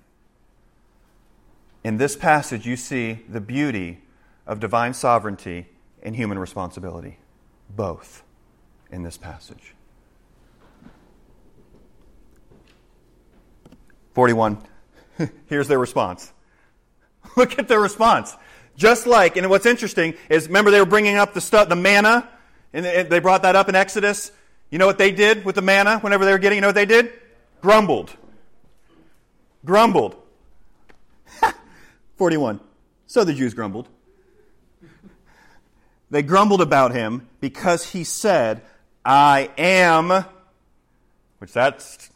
In 1.85 1.97
this 1.97 2.17
passage, 2.17 2.65
you 2.65 2.75
see 2.75 3.19
the 3.29 3.39
beauty 3.39 4.01
of 4.45 4.59
divine 4.59 4.93
sovereignty 4.93 5.67
and 6.01 6.17
human 6.17 6.37
responsibility. 6.37 7.17
Both 7.73 8.23
in 8.91 9.03
this 9.03 9.17
passage. 9.17 9.73
41. 14.15 14.57
Here's 15.47 15.69
their 15.69 15.79
response. 15.79 16.33
Look 17.37 17.57
at 17.57 17.69
their 17.69 17.79
response. 17.79 18.35
Just 18.75 19.05
like, 19.05 19.37
and 19.37 19.49
what's 19.49 19.65
interesting 19.65 20.15
is, 20.29 20.47
remember 20.47 20.71
they 20.71 20.79
were 20.79 20.85
bringing 20.85 21.17
up 21.17 21.33
the 21.33 21.41
stuff, 21.41 21.69
the 21.69 21.75
manna, 21.75 22.27
and 22.73 23.09
they 23.09 23.19
brought 23.19 23.43
that 23.43 23.55
up 23.55 23.69
in 23.69 23.75
Exodus. 23.75 24.31
You 24.71 24.79
know 24.79 24.87
what 24.87 24.97
they 24.97 25.11
did 25.11 25.45
with 25.45 25.55
the 25.55 25.61
manna 25.61 25.99
whenever 25.99 26.25
they 26.25 26.31
were 26.31 26.39
getting? 26.39 26.57
You 26.57 26.61
know 26.61 26.69
what 26.69 26.75
they 26.75 26.85
did? 26.85 27.13
Grumbled. 27.61 28.11
Grumbled. 29.63 30.15
41. 32.15 32.59
So 33.05 33.23
the 33.23 33.33
Jews 33.33 33.53
grumbled. 33.53 33.87
They 36.09 36.23
grumbled 36.23 36.61
about 36.61 36.91
him 36.93 37.27
because 37.39 37.91
he 37.91 38.03
said, 38.03 38.61
I 39.05 39.49
am, 39.57 40.25
which 41.39 41.51
that's, 41.53 42.09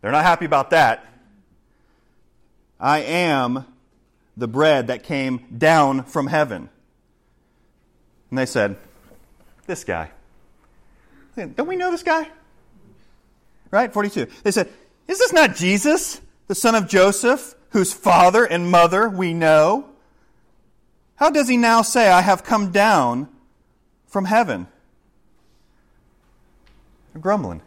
they're 0.00 0.12
not 0.12 0.24
happy 0.24 0.44
about 0.44 0.70
that. 0.70 1.06
I 2.80 3.00
am 3.00 3.64
the 4.38 4.48
bread 4.48 4.86
that 4.86 5.02
came 5.02 5.44
down 5.56 6.04
from 6.04 6.28
heaven. 6.28 6.70
And 8.30 8.38
they 8.38 8.46
said, 8.46 8.76
This 9.66 9.84
guy. 9.84 10.10
Don't 11.36 11.68
we 11.68 11.76
know 11.76 11.90
this 11.90 12.02
guy? 12.02 12.28
Right? 13.70 13.92
42. 13.92 14.26
They 14.42 14.50
said, 14.50 14.68
Is 15.06 15.18
this 15.18 15.32
not 15.32 15.56
Jesus, 15.56 16.20
the 16.46 16.54
son 16.54 16.74
of 16.74 16.88
Joseph, 16.88 17.54
whose 17.70 17.92
father 17.92 18.44
and 18.44 18.70
mother 18.70 19.08
we 19.08 19.34
know? 19.34 19.88
How 21.16 21.30
does 21.30 21.48
he 21.48 21.56
now 21.56 21.82
say, 21.82 22.08
I 22.08 22.20
have 22.20 22.44
come 22.44 22.70
down 22.70 23.28
from 24.06 24.24
heaven? 24.24 24.68
They're 27.12 27.20
grumbling. 27.20 27.60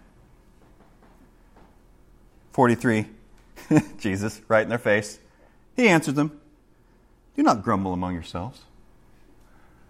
43. 2.54 3.08
Jesus, 4.00 4.42
right 4.48 4.64
in 4.64 4.70
their 4.70 4.78
face. 4.78 5.20
He 5.76 5.88
answered 5.88 6.16
them, 6.16 6.41
do 7.36 7.44
not 7.44 7.64
grumble 7.64 7.94
among 7.94 8.14
yourselves. 8.14 8.62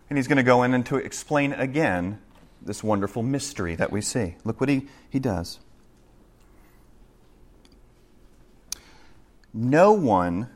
And 0.09 0.17
he's 0.17 0.27
going 0.27 0.37
to 0.37 0.43
go 0.43 0.63
in 0.63 0.73
and 0.73 0.85
to 0.87 0.97
explain 0.97 1.53
again 1.53 2.19
this 2.61 2.83
wonderful 2.83 3.23
mystery 3.23 3.75
that 3.75 3.91
we 3.91 4.01
see. 4.01 4.35
Look 4.43 4.59
what 4.59 4.69
he, 4.69 4.87
he 5.09 5.19
does. 5.19 5.59
No 9.53 9.91
one 9.91 10.49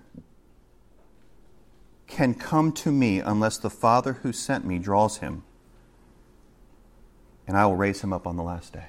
can 2.08 2.34
come 2.34 2.72
to 2.72 2.92
me 2.92 3.20
unless 3.20 3.58
the 3.58 3.70
Father 3.70 4.14
who 4.14 4.32
sent 4.32 4.66
me 4.66 4.80
draws 4.80 5.18
him, 5.18 5.44
and 7.48 7.58
I 7.58 7.66
will 7.66 7.76
raise 7.76 8.02
him 8.02 8.14
up 8.14 8.26
on 8.26 8.38
the 8.38 8.44
last 8.44 8.74
day. 8.74 8.88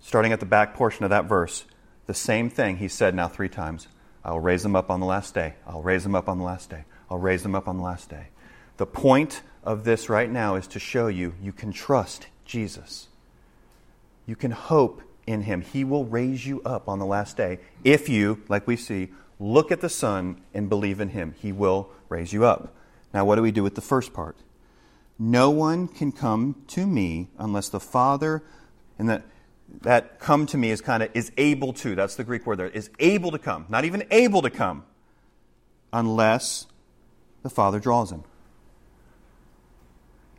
Starting 0.00 0.32
at 0.32 0.40
the 0.40 0.46
back 0.46 0.74
portion 0.74 1.04
of 1.04 1.10
that 1.10 1.26
verse, 1.26 1.64
the 2.06 2.14
same 2.14 2.48
thing 2.48 2.78
he 2.78 2.88
said 2.88 3.14
now 3.14 3.28
three 3.28 3.48
times 3.48 3.88
I 4.24 4.32
will 4.32 4.40
raise 4.40 4.62
them 4.62 4.76
up 4.76 4.90
on 4.90 5.00
the 5.00 5.06
last 5.06 5.34
day. 5.34 5.54
I'll 5.66 5.82
raise 5.82 6.06
him 6.06 6.14
up 6.14 6.28
on 6.28 6.38
the 6.38 6.44
last 6.44 6.70
day. 6.70 6.84
I'll 7.10 7.18
raise 7.18 7.44
him 7.44 7.54
up 7.54 7.68
on 7.68 7.76
the 7.76 7.82
last 7.82 8.08
day. 8.08 8.28
The 8.76 8.86
point 8.86 9.42
of 9.64 9.84
this 9.84 10.08
right 10.08 10.30
now 10.30 10.54
is 10.54 10.66
to 10.68 10.78
show 10.78 11.08
you 11.08 11.34
you 11.42 11.52
can 11.52 11.72
trust 11.72 12.26
Jesus. 12.44 13.08
You 14.26 14.36
can 14.36 14.50
hope 14.50 15.02
in 15.26 15.42
him. 15.42 15.60
He 15.60 15.84
will 15.84 16.04
raise 16.04 16.46
you 16.46 16.62
up 16.62 16.88
on 16.88 16.98
the 16.98 17.06
last 17.06 17.36
day 17.36 17.58
if 17.84 18.08
you, 18.08 18.42
like 18.48 18.66
we 18.66 18.76
see, 18.76 19.10
look 19.38 19.72
at 19.72 19.80
the 19.80 19.88
Son 19.88 20.40
and 20.54 20.68
believe 20.68 21.00
in 21.00 21.10
him. 21.10 21.34
He 21.40 21.52
will 21.52 21.90
raise 22.08 22.32
you 22.32 22.44
up. 22.44 22.74
Now, 23.12 23.24
what 23.24 23.36
do 23.36 23.42
we 23.42 23.52
do 23.52 23.62
with 23.62 23.74
the 23.74 23.80
first 23.80 24.12
part? 24.12 24.36
No 25.18 25.50
one 25.50 25.86
can 25.86 26.12
come 26.12 26.62
to 26.68 26.86
me 26.86 27.28
unless 27.38 27.68
the 27.68 27.80
Father, 27.80 28.42
and 28.98 29.08
that, 29.08 29.22
that 29.80 30.20
come 30.20 30.46
to 30.46 30.58
me 30.58 30.70
is 30.70 30.80
kind 30.80 31.02
of 31.02 31.10
is 31.14 31.32
able 31.36 31.72
to. 31.74 31.94
That's 31.94 32.16
the 32.16 32.24
Greek 32.24 32.46
word 32.46 32.58
there. 32.58 32.68
Is 32.68 32.90
able 32.98 33.30
to 33.30 33.38
come. 33.38 33.66
Not 33.68 33.84
even 33.84 34.04
able 34.10 34.42
to 34.42 34.50
come 34.50 34.84
unless 35.92 36.66
the 37.42 37.50
Father 37.50 37.80
draws 37.80 38.12
him. 38.12 38.24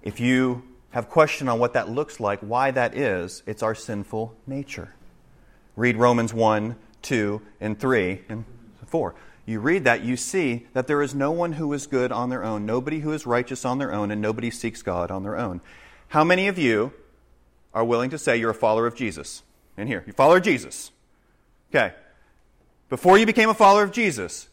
If 0.02 0.20
you 0.20 0.64
have 0.92 1.10
question 1.10 1.48
on 1.48 1.60
what 1.60 1.74
that 1.74 1.90
looks 1.90 2.20
like, 2.20 2.40
why 2.42 2.72
that 2.72 2.96
is, 2.96 3.42
it's 3.46 3.64
our 3.64 3.74
sinful 3.74 4.36
nature. 4.46 4.94
Read 5.76 5.98
Romans 5.98 6.34
1, 6.34 6.76
2, 7.02 7.42
and 7.60 7.80
3, 7.80 8.22
and 8.30 8.46
4. 8.86 9.16
You 9.46 9.60
read 9.60 9.84
that, 9.86 10.04
you 10.04 10.16
see 10.16 10.68
that 10.74 10.88
there 10.88 11.02
is 11.02 11.16
no 11.16 11.32
one 11.32 11.54
who 11.54 11.74
is 11.74 11.88
good 11.88 12.12
on 12.12 12.30
their 12.30 12.44
own, 12.44 12.66
nobody 12.66 13.00
who 13.00 13.12
is 13.12 13.26
righteous 13.26 13.66
on 13.66 13.78
their 13.78 13.92
own, 13.92 14.12
and 14.12 14.22
nobody 14.22 14.52
seeks 14.52 14.82
God 14.82 15.10
on 15.10 15.24
their 15.24 15.38
own. 15.38 15.62
How 16.10 16.24
many 16.24 16.48
of 16.48 16.58
you 16.58 16.94
are 17.74 17.84
willing 17.84 18.12
to 18.12 18.18
say 18.18 18.38
you're 18.38 18.52
a 18.52 18.56
follower 18.56 18.88
of 18.88 18.96
Jesus? 18.96 19.44
In 19.78 19.88
here, 19.88 20.04
you 20.06 20.14
follow 20.14 20.40
Jesus. 20.40 20.92
Okay. 21.72 21.94
Before 22.90 23.18
you 23.18 23.26
became 23.26 23.50
a 23.50 23.56
follower 23.56 23.84
of 23.84 23.92
Jesus, 23.92 24.48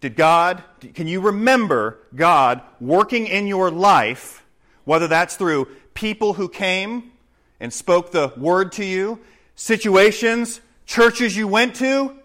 did 0.00 0.16
God, 0.16 0.62
can 0.94 1.06
you 1.06 1.20
remember 1.20 1.98
God 2.14 2.62
working 2.80 3.26
in 3.26 3.46
your 3.46 3.70
life 3.70 4.44
whether 4.88 5.06
that's 5.06 5.36
through 5.36 5.68
people 5.92 6.32
who 6.32 6.48
came 6.48 7.12
and 7.60 7.70
spoke 7.70 8.10
the 8.10 8.32
word 8.38 8.72
to 8.72 8.84
you, 8.84 9.20
situations, 9.54 10.62
churches 10.86 11.36
you 11.36 11.46
went 11.46 11.76
to, 11.76 12.16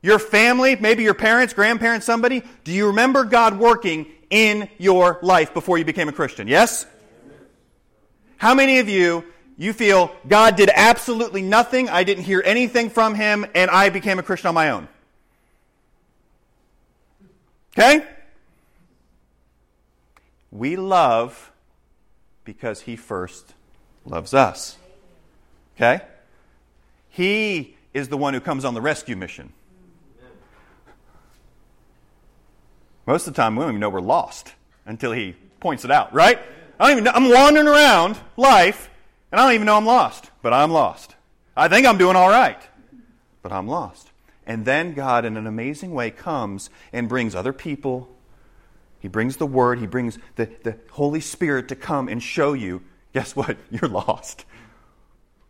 your 0.00 0.20
family, 0.20 0.76
maybe 0.76 1.02
your 1.02 1.14
parents, 1.14 1.52
grandparents, 1.54 2.06
somebody. 2.06 2.44
Do 2.62 2.70
you 2.70 2.86
remember 2.86 3.24
God 3.24 3.58
working 3.58 4.06
in 4.30 4.68
your 4.78 5.18
life 5.22 5.52
before 5.52 5.76
you 5.76 5.84
became 5.84 6.08
a 6.08 6.12
Christian? 6.12 6.46
Yes? 6.46 6.86
How 8.36 8.54
many 8.54 8.78
of 8.78 8.88
you 8.88 9.24
you 9.56 9.72
feel 9.72 10.14
God 10.26 10.56
did 10.56 10.70
absolutely 10.74 11.42
nothing, 11.42 11.88
I 11.88 12.04
didn't 12.04 12.24
hear 12.24 12.42
anything 12.44 12.90
from 12.90 13.14
him 13.14 13.46
and 13.54 13.70
I 13.70 13.88
became 13.88 14.18
a 14.18 14.22
Christian 14.22 14.48
on 14.48 14.54
my 14.54 14.70
own? 14.70 14.88
Okay? 17.76 18.04
We 20.50 20.76
love 20.76 21.50
because 22.44 22.82
he 22.82 22.96
first 22.96 23.54
loves 24.04 24.34
us. 24.34 24.76
Okay? 25.76 26.02
He 27.10 27.76
is 27.92 28.08
the 28.08 28.16
one 28.16 28.34
who 28.34 28.40
comes 28.40 28.64
on 28.64 28.74
the 28.74 28.80
rescue 28.80 29.16
mission. 29.16 29.52
Most 33.06 33.26
of 33.26 33.34
the 33.34 33.36
time, 33.36 33.56
we 33.56 33.62
don't 33.62 33.70
even 33.70 33.80
know 33.80 33.90
we're 33.90 34.00
lost 34.00 34.52
until 34.86 35.12
he 35.12 35.34
points 35.60 35.84
it 35.84 35.90
out, 35.90 36.12
right? 36.14 36.38
I 36.78 36.88
don't 36.88 36.92
even 36.92 37.04
know. 37.04 37.12
I'm 37.14 37.30
wandering 37.30 37.68
around 37.68 38.18
life, 38.36 38.88
and 39.34 39.40
I 39.40 39.46
don't 39.46 39.54
even 39.54 39.66
know 39.66 39.76
I'm 39.76 39.84
lost, 39.84 40.30
but 40.42 40.52
I'm 40.52 40.70
lost. 40.70 41.14
I 41.56 41.68
think 41.68 41.86
I'm 41.86 41.98
doing 41.98 42.16
all 42.16 42.28
right, 42.28 42.60
but 43.42 43.52
I'm 43.52 43.66
lost. 43.66 44.10
And 44.46 44.64
then 44.64 44.94
God, 44.94 45.24
in 45.24 45.36
an 45.36 45.46
amazing 45.46 45.92
way, 45.92 46.10
comes 46.10 46.70
and 46.92 47.08
brings 47.08 47.34
other 47.34 47.52
people 47.52 48.14
he 49.04 49.08
brings 49.08 49.36
the 49.36 49.44
Word, 49.44 49.80
He 49.80 49.86
brings 49.86 50.18
the, 50.36 50.48
the 50.62 50.78
Holy 50.92 51.20
Spirit 51.20 51.68
to 51.68 51.76
come 51.76 52.08
and 52.08 52.22
show 52.22 52.54
you 52.54 52.80
guess 53.12 53.36
what? 53.36 53.58
You're 53.70 53.90
lost. 53.90 54.46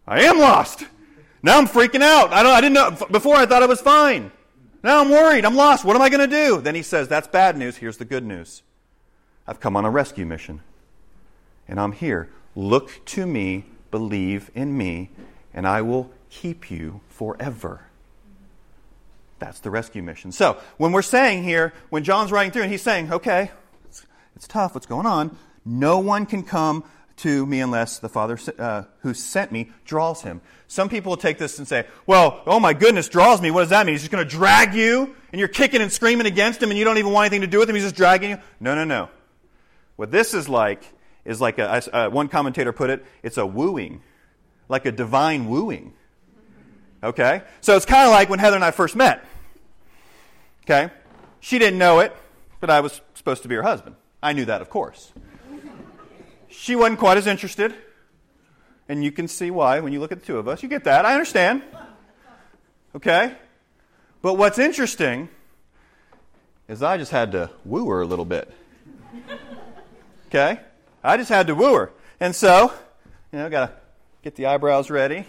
I 0.09 0.23
am 0.23 0.41
lost. 0.41 0.85
Now 1.41 1.59
I'm 1.59 1.69
freaking 1.69 2.03
out. 2.03 2.33
I, 2.33 2.43
don't, 2.43 2.53
I 2.53 2.61
didn't 2.61 2.75
know. 2.75 3.07
Before 3.13 3.37
I 3.37 3.47
thought 3.47 3.63
I 3.63 3.67
was 3.67 3.81
fine. 3.81 4.33
Now 4.83 5.01
I'm 5.01 5.09
worried. 5.09 5.45
I'm 5.45 5.55
lost. 5.55 5.85
What 5.85 5.95
am 5.95 6.03
I 6.03 6.09
going 6.09 6.29
to 6.29 6.37
do? 6.37 6.61
Then 6.61 6.75
he 6.75 6.83
says, 6.83 7.07
That's 7.07 7.29
bad 7.29 7.57
news. 7.57 7.77
Here's 7.77 7.97
the 7.97 8.05
good 8.05 8.25
news. 8.25 8.65
I've 9.47 9.61
come 9.61 9.77
on 9.77 9.85
a 9.85 9.91
rescue 9.91 10.27
mission. 10.27 10.61
And 11.69 11.79
I'm 11.79 11.93
here. 11.93 12.31
Look 12.57 13.05
to 13.05 13.25
me, 13.25 13.67
believe 13.95 14.51
in 14.57 14.77
me, 14.77 15.09
and 15.55 15.69
I 15.69 15.81
will 15.83 16.11
keep 16.29 16.69
you 16.69 17.01
forever. 17.11 17.83
That's 19.39 19.61
the 19.61 19.71
rescue 19.71 20.03
mission. 20.03 20.33
So, 20.33 20.57
when 20.79 20.91
we're 20.91 21.01
saying 21.01 21.45
here, 21.45 21.73
when 21.91 22.03
John's 22.03 22.33
writing 22.33 22.51
through 22.51 22.63
and 22.63 22.73
he's 22.73 22.83
saying, 22.83 23.13
okay, 23.13 23.53
it's, 23.85 24.05
it's 24.35 24.49
tough, 24.49 24.75
what's 24.75 24.87
going 24.87 25.07
on? 25.07 25.39
No 25.65 26.01
one 26.01 26.27
can 26.27 26.43
come 26.43 26.83
to 27.19 27.47
me 27.47 27.61
unless 27.61 28.01
the 28.01 28.09
Father 28.09 28.37
uh, 28.59 28.83
who 29.03 29.15
sent 29.15 29.53
me 29.53 29.71
draws 29.85 30.23
him. 30.23 30.41
Some 30.67 30.89
people 30.89 31.11
will 31.11 31.17
take 31.17 31.39
this 31.39 31.61
and 31.61 31.69
say, 31.69 31.87
well, 32.05 32.43
oh 32.47 32.59
my 32.59 32.73
goodness, 32.73 33.09
draws 33.09 33.41
me. 33.41 33.53
What 33.53 33.61
does 33.61 33.71
that 33.71 33.87
mean? 33.87 33.95
He's 33.95 34.03
just 34.03 34.11
going 34.11 34.27
to 34.27 34.29
drag 34.29 34.75
you 34.75 35.15
and 35.31 35.39
you're 35.39 35.47
kicking 35.47 35.83
and 35.83 35.93
screaming 35.93 36.27
against 36.27 36.61
him 36.61 36.71
and 36.71 36.79
you 36.81 36.85
don't 36.85 36.99
even 36.99 37.13
want 37.13 37.27
anything 37.27 37.43
to 37.43 37.47
do 37.47 37.61
with 37.61 37.71
him. 37.71 37.77
He's 37.77 37.85
just 37.85 37.95
dragging 37.95 38.31
you. 38.31 38.39
No, 38.59 38.75
no, 38.75 38.83
no. 38.83 39.09
What 39.95 40.11
this 40.11 40.35
is 40.35 40.49
like 40.49 40.83
is 41.25 41.41
like 41.41 41.59
a, 41.59 41.97
uh, 41.97 42.11
one 42.11 42.29
commentator 42.29 42.73
put 42.73 42.91
it, 42.91 43.05
it's 43.23 43.37
a 43.37 43.47
wooing, 43.47 44.03
like 44.69 44.87
a 44.87 44.93
divine 44.93 45.49
wooing. 45.49 45.95
Okay? 47.03 47.43
So 47.61 47.77
it's 47.77 47.87
kind 47.87 48.07
of 48.07 48.13
like 48.13 48.29
when 48.29 48.39
Heather 48.39 48.57
and 48.57 48.65
I 48.65 48.71
first 48.71 48.97
met. 48.97 49.25
Okay? 50.65 50.91
She 51.41 51.59
didn't 51.59 51.79
know 51.79 52.01
it, 52.01 52.15
but 52.61 52.71
I 52.71 52.81
was 52.81 53.01
supposed 53.15 53.43
to 53.43 53.49
be 53.49 53.55
her 53.55 53.63
husband. 53.63 53.97
I 54.23 54.33
knew 54.33 54.47
that, 54.47 54.63
of 54.63 54.71
course. 54.71 55.13
She 56.49 56.77
wasn't 56.77 56.99
quite 56.99 57.19
as 57.19 57.27
interested. 57.27 57.75
And 58.89 59.03
you 59.05 59.13
can 59.13 59.29
see 59.29 59.51
why 59.51 59.81
when 59.81 59.93
you 59.93 60.01
look 60.01 60.13
at 60.13 60.21
the 60.21 60.27
two 60.27 60.39
of 60.39 60.49
us. 60.49 60.63
You 60.63 60.69
get 60.69 60.85
that. 60.85 61.05
I 61.05 61.13
understand. 61.13 61.63
Okay? 62.95 63.35
But 64.23 64.35
what's 64.35 64.59
interesting 64.59 65.29
is 66.69 66.83
I 66.83 66.97
just 66.97 67.11
had 67.11 67.33
to 67.33 67.51
woo 67.65 67.89
her 67.89 68.01
a 68.01 68.07
little 68.07 68.25
bit. 68.25 68.51
Okay? 70.29 70.61
I 71.05 71.17
just 71.17 71.29
had 71.29 71.47
to 71.47 71.55
woo 71.55 71.75
her. 71.75 71.93
And 72.19 72.35
so, 72.35 72.73
you 73.31 73.39
know, 73.39 73.49
got 73.49 73.67
to 73.67 73.75
get 74.23 74.35
the 74.35 74.47
eyebrows 74.47 74.91
ready. 74.91 75.27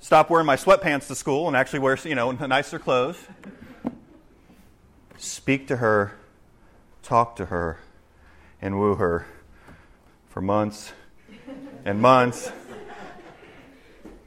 Stop 0.00 0.30
wearing 0.30 0.46
my 0.46 0.56
sweatpants 0.56 1.06
to 1.08 1.14
school 1.14 1.46
and 1.46 1.56
actually 1.56 1.80
wear, 1.80 1.96
you 2.04 2.14
know, 2.14 2.32
nicer 2.32 2.78
clothes 2.78 3.18
speak 5.18 5.66
to 5.66 5.76
her, 5.76 6.12
talk 7.02 7.36
to 7.36 7.46
her, 7.46 7.78
and 8.62 8.78
woo 8.78 8.94
her 8.94 9.26
for 10.28 10.40
months 10.40 10.92
and 11.84 12.00
months 12.00 12.50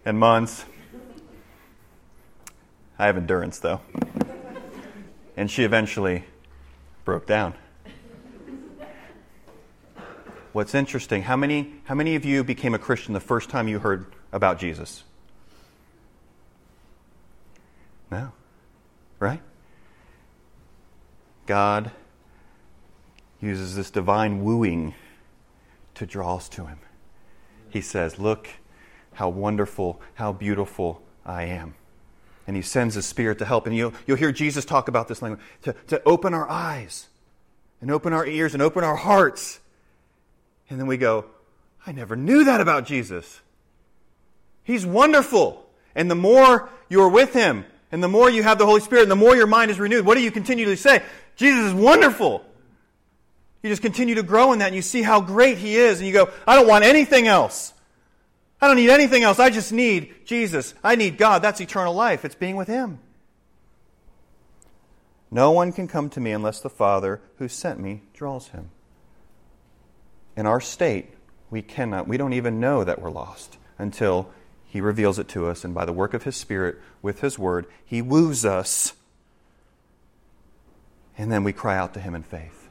and 0.06 0.20
months. 0.20 0.66
I 3.00 3.06
have 3.08 3.18
endurance, 3.18 3.60
though. 3.60 3.82
And 5.36 5.50
she 5.50 5.64
eventually 5.64 6.26
broke 7.04 7.26
down. 7.26 7.56
What's 10.54 10.76
interesting, 10.76 11.24
how 11.24 11.38
many, 11.38 11.74
how 11.86 11.96
many 11.96 12.16
of 12.16 12.26
you 12.26 12.44
became 12.44 12.74
a 12.74 12.80
Christian 12.80 13.14
the 13.14 13.20
first 13.20 13.50
time 13.50 13.68
you 13.68 13.80
heard 13.80 14.06
about 14.34 14.60
Jesus? 14.60 15.04
No. 18.12 18.34
Right? 19.20 19.42
God 21.46 21.92
uses 23.40 23.76
this 23.76 23.90
divine 23.90 24.44
wooing 24.44 24.94
to 25.96 26.06
draw 26.06 26.36
us 26.36 26.50
to 26.50 26.66
Him. 26.66 26.80
He 27.70 27.82
says, 27.82 28.20
Look 28.20 28.50
how 29.14 29.30
wonderful, 29.30 30.02
how 30.16 30.34
beautiful 30.34 31.02
I 31.26 31.44
am. 31.44 31.76
And 32.46 32.56
He 32.56 32.62
sends 32.62 32.96
His 32.96 33.06
Spirit 33.06 33.40
to 33.40 33.46
help. 33.46 33.68
And 33.68 33.76
you'll, 33.76 33.94
you'll 34.06 34.18
hear 34.18 34.32
Jesus 34.32 34.66
talk 34.66 34.90
about 34.90 35.08
this 35.08 35.22
language 35.22 35.42
to, 35.62 35.74
to 35.88 36.04
open 36.04 36.34
our 36.34 36.50
eyes 36.50 37.08
and 37.80 37.90
open 37.90 38.12
our 38.14 38.26
ears 38.26 38.54
and 38.54 38.62
open 38.62 38.84
our 38.84 38.98
hearts. 38.98 39.61
And 40.72 40.80
then 40.80 40.88
we 40.88 40.98
go, 40.98 41.26
I 41.86 41.92
never 41.92 42.16
knew 42.16 42.46
that 42.46 42.62
about 42.62 42.86
Jesus. 42.86 43.42
He's 44.64 44.86
wonderful. 44.86 45.66
And 45.94 46.10
the 46.10 46.16
more 46.16 46.70
you're 46.88 47.10
with 47.10 47.34
Him, 47.34 47.66
and 47.92 48.02
the 48.02 48.08
more 48.08 48.30
you 48.30 48.42
have 48.42 48.58
the 48.58 48.66
Holy 48.66 48.80
Spirit, 48.80 49.04
and 49.04 49.12
the 49.12 49.16
more 49.18 49.36
your 49.36 49.48
mind 49.48 49.70
is 49.70 49.80
renewed, 49.80 50.06
what 50.06 50.16
do 50.16 50.24
you 50.24 50.32
continually 50.32 50.78
say? 50.78 51.04
Jesus 51.36 51.66
is 51.66 51.74
wonderful. 51.74 52.46
You 53.62 53.70
just 53.70 53.82
continue 53.82 54.16
to 54.16 54.24
grow 54.24 54.54
in 54.54 54.60
that 54.60 54.68
and 54.68 54.76
you 54.76 54.82
see 54.82 55.02
how 55.02 55.20
great 55.20 55.58
He 55.58 55.76
is, 55.76 56.00
and 56.00 56.08
you 56.08 56.14
go, 56.14 56.30
I 56.48 56.56
don't 56.56 56.68
want 56.68 56.86
anything 56.86 57.28
else. 57.28 57.74
I 58.62 58.68
don't 58.68 58.78
need 58.78 58.90
anything 58.90 59.24
else. 59.24 59.40
I 59.40 59.50
just 59.50 59.74
need 59.74 60.26
Jesus. 60.26 60.74
I 60.84 60.96
need 60.96 61.18
God. 61.18 61.42
That's 61.42 61.60
eternal 61.60 61.94
life. 61.94 62.24
It's 62.24 62.36
being 62.36 62.56
with 62.56 62.70
Him. 62.70 63.00
No 65.30 65.52
one 65.52 65.74
can 65.74 65.88
come 65.88 66.10
to 66.12 66.20
me 66.20 66.32
unless 66.32 66.62
the 66.62 66.70
Father 66.70 67.20
who 67.38 67.48
sent 67.48 67.80
me 67.80 68.04
draws 68.14 68.50
him. 68.50 68.70
In 70.36 70.46
our 70.46 70.62
state, 70.62 71.10
we 71.50 71.62
cannot, 71.62 72.08
we 72.08 72.18
don't 72.18 72.34
even 72.34 72.60
know 72.60 72.84
that 72.84 73.02
we're 73.02 73.12
lost 73.12 73.58
until 73.78 74.30
he 74.66 74.80
reveals 74.80 75.20
it 75.20 75.28
to 75.30 75.48
us. 75.48 75.66
And 75.66 75.74
by 75.74 75.86
the 75.86 75.94
work 75.94 76.14
of 76.14 76.24
his 76.24 76.36
Spirit, 76.36 76.80
with 77.02 77.20
his 77.22 77.38
word, 77.38 77.66
he 77.86 78.02
woos 78.02 78.46
us. 78.46 78.94
And 81.18 81.32
then 81.32 81.44
we 81.44 81.52
cry 81.52 81.78
out 81.78 81.94
to 81.96 82.00
him 82.00 82.16
in 82.16 82.24
faith. 82.24 82.70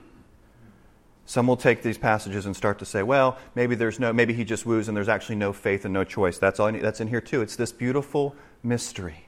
Some 1.26 1.46
will 1.46 1.56
take 1.56 1.82
these 1.82 1.98
passages 1.98 2.46
and 2.46 2.56
start 2.56 2.80
to 2.80 2.84
say, 2.84 3.04
well, 3.04 3.38
maybe 3.54 3.76
there's 3.76 4.00
no, 4.00 4.12
maybe 4.12 4.32
he 4.32 4.44
just 4.44 4.66
woos 4.66 4.88
and 4.88 4.96
there's 4.96 5.08
actually 5.08 5.36
no 5.36 5.52
faith 5.52 5.84
and 5.84 5.94
no 5.94 6.02
choice. 6.02 6.38
That's 6.38 6.58
all. 6.58 6.72
That's 6.72 7.00
in 7.00 7.06
here 7.06 7.20
too. 7.20 7.40
It's 7.42 7.54
this 7.54 7.70
beautiful 7.70 8.34
mystery. 8.64 9.26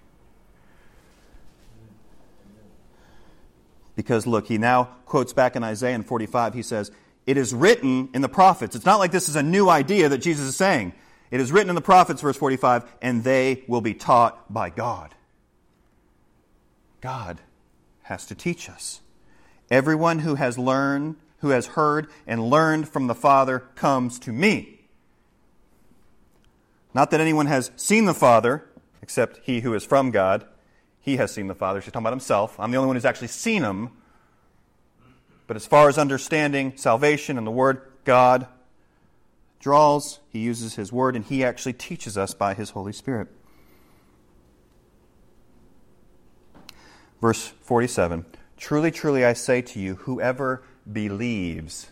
Because 3.95 4.27
look, 4.27 4.49
he 4.49 4.59
now 4.59 4.85
quotes 5.07 5.33
back 5.33 5.55
in 5.55 5.63
Isaiah 5.63 5.95
in 5.95 6.03
45, 6.03 6.55
he 6.55 6.63
says, 6.63 6.91
It 7.27 7.37
is 7.37 7.55
written 7.55 8.09
in 8.15 8.23
the 8.23 8.29
prophets. 8.29 8.75
It's 8.75 8.87
not 8.87 8.99
like 8.99 9.13
this 9.13 9.29
is 9.29 9.37
a 9.37 9.43
new 9.43 9.69
idea 9.69 10.09
that 10.09 10.19
Jesus 10.19 10.47
is 10.47 10.57
saying. 10.57 10.93
It 11.31 11.41
is 11.41 11.53
written 11.53 11.69
in 11.69 11.75
the 11.75 11.81
prophets, 11.81 12.21
verse 12.21 12.37
45, 12.37 12.85
and 13.01 13.25
they 13.25 13.65
will 13.67 13.81
be 13.81 13.95
taught 13.95 14.53
by 14.53 14.71
God. 14.71 15.15
God 17.01 17.41
has 18.03 18.27
to 18.27 18.35
teach 18.35 18.69
us. 18.69 19.01
Everyone 19.71 20.21
who 20.21 20.35
has 20.35 20.59
learned, 20.59 21.17
who 21.39 21.49
has 21.49 21.69
heard 21.69 22.09
and 22.27 22.51
learned 22.51 22.89
from 22.89 23.07
the 23.07 23.15
Father 23.15 23.61
comes 23.75 24.19
to 24.21 24.33
me. 24.33 24.81
Not 26.95 27.11
that 27.11 27.21
anyone 27.21 27.47
has 27.47 27.71
seen 27.77 28.05
the 28.05 28.15
Father, 28.15 28.69
except 29.01 29.41
he 29.45 29.61
who 29.61 29.73
is 29.75 29.85
from 29.85 30.11
God 30.11 30.47
he 31.03 31.17
has 31.17 31.33
seen 31.33 31.49
the 31.49 31.55
Father. 31.55 31.81
She's 31.81 31.93
talking 31.93 32.05
about 32.05 32.13
himself. 32.13 32.59
I'm 32.59 32.71
the 32.71 32.77
only 32.79 32.87
one 32.87 32.97
who's 32.97 33.05
actually 33.05 33.29
seen 33.29 33.63
him. 33.63 33.91
But 35.53 35.57
as 35.57 35.67
far 35.67 35.91
as 35.91 35.99
understanding 35.99 36.79
salvation 36.79 37.37
and 37.37 37.47
the 37.47 37.51
Word 37.51 37.83
God 38.07 38.47
draws, 39.61 40.19
he 40.31 40.39
uses 40.39 40.77
his 40.77 40.91
Word 40.91 41.15
and 41.15 41.23
he 41.23 41.45
actually 41.45 41.75
teaches 41.75 42.17
us 42.17 42.33
by 42.33 42.55
his 42.55 42.71
Holy 42.71 42.95
Spirit. 42.95 43.29
Verse 47.21 47.53
47 47.61 48.25
Truly, 48.57 48.91
truly, 48.91 49.27
I 49.27 49.35
say 49.35 49.61
to 49.61 49.79
you, 49.79 49.97
whoever 49.97 50.63
believes 50.91 51.89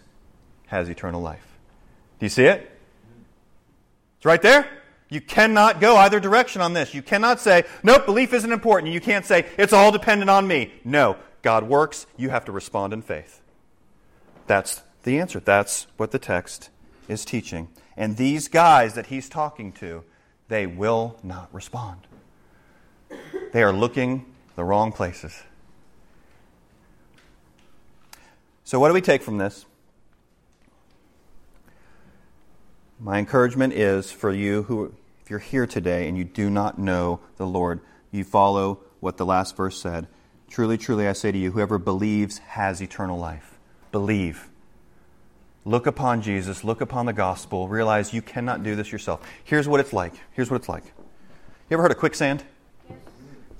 has 0.68 0.88
eternal 0.88 1.20
life. 1.20 1.58
Do 2.18 2.24
you 2.24 2.30
see 2.30 2.44
it? 2.44 2.80
It's 4.16 4.24
right 4.24 4.40
there. 4.40 4.66
You 5.10 5.20
cannot 5.20 5.82
go 5.82 5.96
either 5.96 6.18
direction 6.18 6.62
on 6.62 6.72
this. 6.72 6.94
You 6.94 7.02
cannot 7.02 7.40
say, 7.40 7.64
nope, 7.82 8.06
belief 8.06 8.32
isn't 8.32 8.52
important. 8.52 8.94
You 8.94 9.02
can't 9.02 9.26
say, 9.26 9.44
it's 9.58 9.74
all 9.74 9.92
dependent 9.92 10.30
on 10.30 10.48
me. 10.48 10.72
No, 10.82 11.18
God 11.42 11.64
works. 11.64 12.06
You 12.16 12.30
have 12.30 12.46
to 12.46 12.52
respond 12.52 12.94
in 12.94 13.02
faith. 13.02 13.39
That's 14.50 14.82
the 15.04 15.20
answer. 15.20 15.38
That's 15.38 15.86
what 15.96 16.10
the 16.10 16.18
text 16.18 16.70
is 17.06 17.24
teaching. 17.24 17.68
And 17.96 18.16
these 18.16 18.48
guys 18.48 18.94
that 18.94 19.06
he's 19.06 19.28
talking 19.28 19.70
to, 19.74 20.02
they 20.48 20.66
will 20.66 21.16
not 21.22 21.54
respond. 21.54 22.00
They 23.52 23.62
are 23.62 23.72
looking 23.72 24.26
the 24.56 24.64
wrong 24.64 24.90
places. 24.90 25.40
So, 28.64 28.80
what 28.80 28.88
do 28.88 28.94
we 28.94 29.00
take 29.00 29.22
from 29.22 29.38
this? 29.38 29.66
My 32.98 33.20
encouragement 33.20 33.72
is 33.74 34.10
for 34.10 34.32
you 34.32 34.64
who 34.64 34.92
if 35.22 35.30
you're 35.30 35.38
here 35.38 35.68
today 35.68 36.08
and 36.08 36.18
you 36.18 36.24
do 36.24 36.50
not 36.50 36.76
know 36.76 37.20
the 37.36 37.46
Lord, 37.46 37.82
you 38.10 38.24
follow 38.24 38.80
what 38.98 39.16
the 39.16 39.24
last 39.24 39.56
verse 39.56 39.80
said. 39.80 40.08
Truly, 40.48 40.76
truly, 40.76 41.06
I 41.06 41.12
say 41.12 41.30
to 41.30 41.38
you, 41.38 41.52
whoever 41.52 41.78
believes 41.78 42.38
has 42.38 42.82
eternal 42.82 43.16
life. 43.16 43.59
Believe. 43.92 44.48
Look 45.64 45.86
upon 45.86 46.22
Jesus, 46.22 46.64
look 46.64 46.80
upon 46.80 47.06
the 47.06 47.12
gospel, 47.12 47.68
realize 47.68 48.14
you 48.14 48.22
cannot 48.22 48.62
do 48.62 48.74
this 48.74 48.90
yourself. 48.90 49.20
Here's 49.44 49.68
what 49.68 49.80
it's 49.80 49.92
like. 49.92 50.14
Here's 50.32 50.50
what 50.50 50.56
it's 50.56 50.68
like. 50.68 50.84
You 50.84 51.74
ever 51.74 51.82
heard 51.82 51.90
of 51.90 51.98
quicksand? 51.98 52.42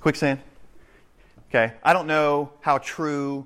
Quicksand? 0.01 0.39
Okay. 1.49 1.73
I 1.83 1.93
don't 1.93 2.07
know 2.07 2.51
how 2.61 2.79
true 2.79 3.45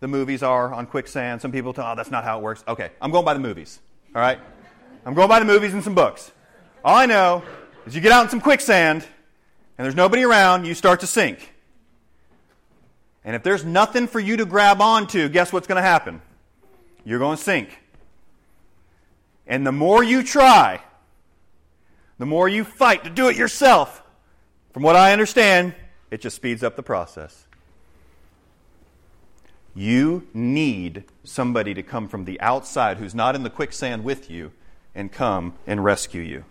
the 0.00 0.08
movies 0.08 0.42
are 0.42 0.74
on 0.74 0.86
quicksand. 0.86 1.40
Some 1.40 1.52
people 1.52 1.72
tell, 1.72 1.86
oh, 1.86 1.94
that's 1.94 2.10
not 2.10 2.24
how 2.24 2.38
it 2.38 2.42
works. 2.42 2.64
Okay. 2.66 2.90
I'm 3.00 3.12
going 3.12 3.24
by 3.24 3.34
the 3.34 3.40
movies. 3.40 3.78
All 4.14 4.20
right? 4.20 4.38
I'm 5.06 5.14
going 5.14 5.28
by 5.28 5.38
the 5.38 5.44
movies 5.44 5.74
and 5.74 5.84
some 5.84 5.94
books. 5.94 6.32
All 6.84 6.96
I 6.96 7.06
know 7.06 7.44
is 7.86 7.94
you 7.94 8.00
get 8.00 8.10
out 8.10 8.24
in 8.24 8.30
some 8.30 8.40
quicksand 8.40 9.06
and 9.78 9.84
there's 9.84 9.94
nobody 9.94 10.24
around, 10.24 10.64
you 10.64 10.74
start 10.74 11.00
to 11.00 11.06
sink. 11.06 11.52
And 13.24 13.36
if 13.36 13.42
there's 13.42 13.64
nothing 13.64 14.06
for 14.06 14.20
you 14.20 14.36
to 14.38 14.44
grab 14.44 14.80
onto, 14.80 15.28
guess 15.28 15.52
what's 15.52 15.66
going 15.66 15.76
to 15.76 15.82
happen? 15.82 16.20
You're 17.04 17.18
going 17.18 17.36
to 17.36 17.42
sink. 17.42 17.78
And 19.46 19.66
the 19.66 19.72
more 19.72 20.02
you 20.02 20.22
try, 20.22 20.80
the 22.18 22.26
more 22.26 22.48
you 22.48 22.64
fight 22.64 23.04
to 23.04 23.10
do 23.10 23.28
it 23.28 23.36
yourself, 23.36 24.02
from 24.72 24.82
what 24.82 24.96
I 24.96 25.12
understand, 25.12 25.74
it 26.10 26.20
just 26.20 26.36
speeds 26.36 26.62
up 26.62 26.76
the 26.76 26.82
process. 26.82 27.46
You 29.74 30.28
need 30.34 31.04
somebody 31.24 31.74
to 31.74 31.82
come 31.82 32.08
from 32.08 32.24
the 32.24 32.40
outside 32.40 32.98
who's 32.98 33.14
not 33.14 33.34
in 33.34 33.42
the 33.42 33.50
quicksand 33.50 34.04
with 34.04 34.30
you 34.30 34.52
and 34.94 35.10
come 35.10 35.54
and 35.66 35.82
rescue 35.82 36.22
you. 36.22 36.44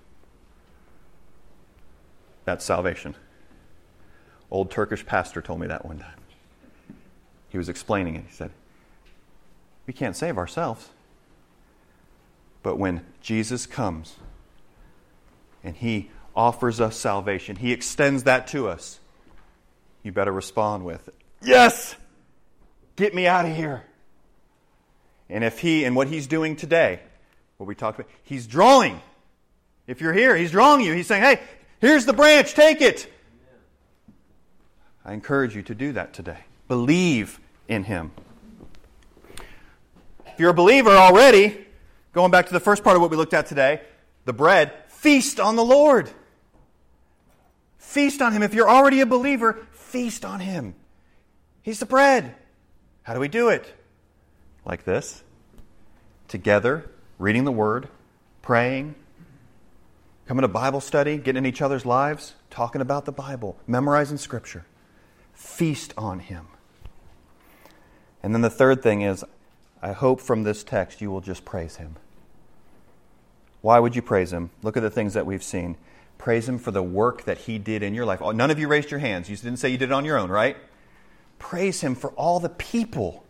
That's 2.45 2.65
salvation. 2.65 3.15
Old 4.49 4.71
Turkish 4.71 5.05
pastor 5.05 5.41
told 5.41 5.59
me 5.59 5.67
that 5.67 5.85
one 5.85 5.99
time. 5.99 6.20
He 7.51 7.57
was 7.57 7.69
explaining 7.69 8.15
it. 8.15 8.23
He 8.27 8.33
said, 8.33 8.51
We 9.85 9.93
can't 9.93 10.15
save 10.15 10.37
ourselves. 10.37 10.89
But 12.63 12.77
when 12.77 13.05
Jesus 13.21 13.65
comes 13.65 14.15
and 15.63 15.75
he 15.75 16.09
offers 16.35 16.79
us 16.79 16.95
salvation, 16.95 17.57
he 17.57 17.71
extends 17.71 18.23
that 18.23 18.47
to 18.47 18.67
us, 18.67 18.99
you 20.03 20.11
better 20.11 20.31
respond 20.31 20.85
with, 20.85 21.09
Yes! 21.41 21.95
Get 22.95 23.15
me 23.15 23.25
out 23.25 23.45
of 23.45 23.55
here. 23.55 23.83
And 25.29 25.43
if 25.43 25.59
he, 25.59 25.85
and 25.85 25.95
what 25.95 26.07
he's 26.07 26.27
doing 26.27 26.55
today, 26.55 26.99
what 27.57 27.65
we 27.65 27.73
talked 27.73 27.99
about, 27.99 28.11
he's 28.23 28.45
drawing. 28.47 29.01
If 29.87 30.01
you're 30.01 30.13
here, 30.13 30.35
he's 30.35 30.51
drawing 30.51 30.85
you. 30.85 30.93
He's 30.93 31.07
saying, 31.07 31.23
Hey, 31.23 31.39
Here's 31.81 32.05
the 32.05 32.13
branch, 32.13 32.53
take 32.53 32.79
it. 32.79 33.11
I 35.03 35.13
encourage 35.13 35.55
you 35.55 35.63
to 35.63 35.73
do 35.73 35.93
that 35.93 36.13
today. 36.13 36.37
Believe 36.71 37.37
in 37.67 37.83
Him. 37.83 38.11
If 40.25 40.39
you're 40.39 40.51
a 40.51 40.53
believer 40.53 40.91
already, 40.91 41.67
going 42.13 42.31
back 42.31 42.45
to 42.45 42.53
the 42.53 42.61
first 42.61 42.81
part 42.81 42.95
of 42.95 43.01
what 43.01 43.11
we 43.11 43.17
looked 43.17 43.33
at 43.33 43.45
today, 43.45 43.81
the 44.23 44.31
bread, 44.31 44.71
feast 44.87 45.37
on 45.37 45.57
the 45.57 45.65
Lord. 45.65 46.09
Feast 47.77 48.21
on 48.21 48.31
Him. 48.31 48.41
If 48.41 48.53
you're 48.53 48.69
already 48.69 49.01
a 49.01 49.05
believer, 49.05 49.67
feast 49.73 50.23
on 50.23 50.39
Him. 50.39 50.73
He's 51.61 51.79
the 51.79 51.85
bread. 51.85 52.35
How 53.03 53.15
do 53.15 53.19
we 53.19 53.27
do 53.27 53.49
it? 53.49 53.69
Like 54.63 54.85
this 54.85 55.25
together, 56.29 56.89
reading 57.19 57.43
the 57.43 57.51
Word, 57.51 57.89
praying, 58.41 58.95
coming 60.25 60.43
to 60.43 60.47
Bible 60.47 60.79
study, 60.79 61.17
getting 61.17 61.43
in 61.43 61.45
each 61.45 61.61
other's 61.61 61.85
lives, 61.85 62.33
talking 62.49 62.79
about 62.79 63.03
the 63.03 63.11
Bible, 63.11 63.57
memorizing 63.67 64.17
Scripture. 64.17 64.65
Feast 65.33 65.93
on 65.97 66.19
Him. 66.19 66.47
And 68.23 68.33
then 68.33 68.41
the 68.41 68.49
third 68.49 68.83
thing 68.83 69.01
is, 69.01 69.23
I 69.81 69.93
hope 69.93 70.21
from 70.21 70.43
this 70.43 70.63
text 70.63 71.01
you 71.01 71.09
will 71.09 71.21
just 71.21 71.43
praise 71.43 71.77
Him. 71.77 71.95
Why 73.61 73.79
would 73.79 73.95
you 73.95 74.01
praise 74.01 74.31
Him? 74.31 74.51
Look 74.61 74.77
at 74.77 74.83
the 74.83 74.89
things 74.89 75.13
that 75.13 75.25
we've 75.25 75.43
seen. 75.43 75.77
Praise 76.17 76.47
Him 76.47 76.59
for 76.59 76.71
the 76.71 76.83
work 76.83 77.23
that 77.23 77.39
He 77.39 77.57
did 77.57 77.81
in 77.81 77.93
your 77.93 78.05
life. 78.05 78.21
Oh, 78.21 78.31
none 78.31 78.51
of 78.51 78.59
you 78.59 78.67
raised 78.67 78.91
your 78.91 78.99
hands. 78.99 79.29
You 79.29 79.35
didn't 79.35 79.57
say 79.57 79.69
you 79.69 79.77
did 79.77 79.89
it 79.89 79.93
on 79.93 80.05
your 80.05 80.17
own, 80.17 80.29
right? 80.29 80.57
Praise 81.39 81.81
Him 81.81 81.95
for 81.95 82.11
all 82.11 82.39
the 82.39 82.49
people 82.49 83.23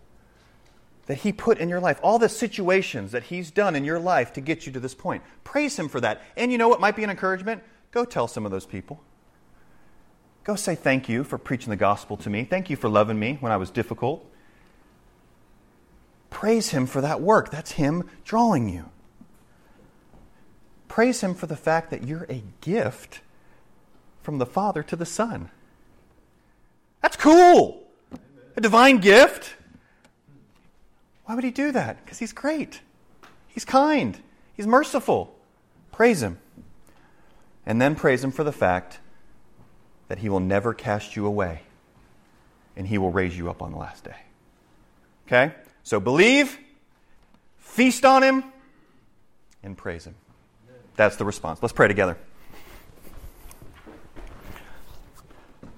that 1.05 1.19
He 1.19 1.31
put 1.31 1.57
in 1.57 1.69
your 1.69 1.79
life, 1.79 1.99
all 2.03 2.19
the 2.19 2.29
situations 2.29 3.13
that 3.13 3.23
He's 3.23 3.51
done 3.51 3.75
in 3.75 3.85
your 3.85 3.99
life 3.99 4.33
to 4.33 4.41
get 4.41 4.65
you 4.65 4.73
to 4.73 4.79
this 4.79 4.93
point. 4.93 5.23
Praise 5.43 5.79
Him 5.79 5.87
for 5.87 6.01
that. 6.01 6.21
And 6.35 6.51
you 6.51 6.57
know 6.57 6.67
what 6.67 6.81
might 6.81 6.95
be 6.95 7.03
an 7.03 7.09
encouragement? 7.09 7.63
Go 7.91 8.05
tell 8.05 8.27
some 8.27 8.45
of 8.45 8.51
those 8.51 8.65
people. 8.65 9.01
Go 10.43 10.55
say 10.55 10.75
thank 10.75 11.07
you 11.07 11.23
for 11.23 11.37
preaching 11.37 11.69
the 11.69 11.75
gospel 11.75 12.17
to 12.17 12.29
me. 12.29 12.43
Thank 12.43 12.69
you 12.69 12.75
for 12.75 12.89
loving 12.89 13.19
me 13.19 13.37
when 13.41 13.51
I 13.51 13.57
was 13.57 13.69
difficult. 13.69 14.25
Praise 16.31 16.69
Him 16.69 16.87
for 16.87 17.01
that 17.01 17.21
work. 17.21 17.51
That's 17.51 17.73
Him 17.73 18.09
drawing 18.23 18.67
you. 18.67 18.85
Praise 20.87 21.21
Him 21.21 21.35
for 21.35 21.45
the 21.45 21.55
fact 21.55 21.91
that 21.91 22.07
you're 22.07 22.25
a 22.27 22.41
gift 22.61 23.21
from 24.23 24.39
the 24.39 24.47
Father 24.47 24.81
to 24.81 24.95
the 24.95 25.05
Son. 25.05 25.51
That's 27.01 27.15
cool. 27.15 27.83
A 28.55 28.61
divine 28.61 28.97
gift. 28.97 29.55
Why 31.25 31.35
would 31.35 31.43
he 31.43 31.51
do 31.51 31.71
that? 31.71 32.03
Because 32.03 32.19
he's 32.19 32.33
great. 32.33 32.81
He's 33.47 33.65
kind. 33.65 34.19
He's 34.53 34.67
merciful. 34.67 35.35
Praise 35.91 36.21
him. 36.21 36.39
And 37.65 37.81
then 37.81 37.95
praise 37.95 38.23
him 38.23 38.31
for 38.31 38.43
the 38.43 38.51
fact 38.51 38.99
that 40.07 40.19
he 40.19 40.29
will 40.29 40.39
never 40.39 40.73
cast 40.73 41.15
you 41.15 41.25
away. 41.25 41.61
and 42.75 42.87
he 42.87 42.97
will 42.97 43.11
raise 43.11 43.37
you 43.37 43.49
up 43.49 43.61
on 43.61 43.71
the 43.71 43.77
last 43.77 44.03
day. 44.03 44.15
Okay? 45.27 45.53
So 45.83 45.99
believe, 45.99 46.57
feast 47.57 48.05
on 48.05 48.23
him, 48.23 48.43
and 49.63 49.77
praise 49.77 50.05
him. 50.05 50.15
That's 50.95 51.15
the 51.15 51.25
response. 51.25 51.59
Let's 51.61 51.73
pray 51.73 51.87
together. 51.87 52.17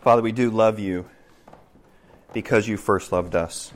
Father, 0.02 0.22
we 0.22 0.32
do 0.32 0.50
love 0.50 0.80
you 0.80 1.06
because 2.34 2.68
you 2.68 2.76
first 2.76 3.12
loved 3.12 3.36
us. 3.36 3.72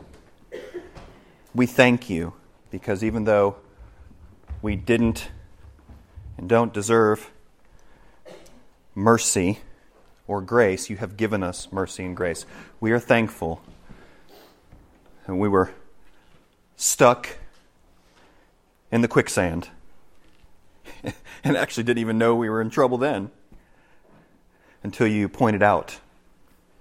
We 1.56 1.66
thank 1.66 2.10
you 2.10 2.34
because 2.70 3.04
even 3.04 3.24
though 3.24 3.56
we 4.62 4.76
didn't 4.76 5.30
and 6.38 6.50
don't 6.50 6.74
deserve 6.74 7.32
mercy 8.94 9.60
or 10.28 10.42
grace, 10.42 10.90
you 10.90 10.98
have 10.98 11.16
given 11.16 11.44
us 11.44 11.72
mercy 11.72 12.04
and 12.04 12.16
grace. 12.16 12.46
We 12.80 12.92
are 12.92 13.00
thankful. 13.00 13.62
And 15.26 15.40
we 15.40 15.48
were 15.48 15.72
stuck 16.78 17.38
in 18.92 19.02
the 19.02 19.08
quicksand 19.08 19.68
and 21.44 21.58
actually 21.58 21.84
didn't 21.84 22.00
even 22.00 22.18
know 22.18 22.36
we 22.36 22.50
were 22.50 22.62
in 22.62 22.70
trouble 22.70 22.98
then 22.98 23.30
until 24.84 25.08
you 25.08 25.28
pointed 25.28 25.62
out 25.62 26.00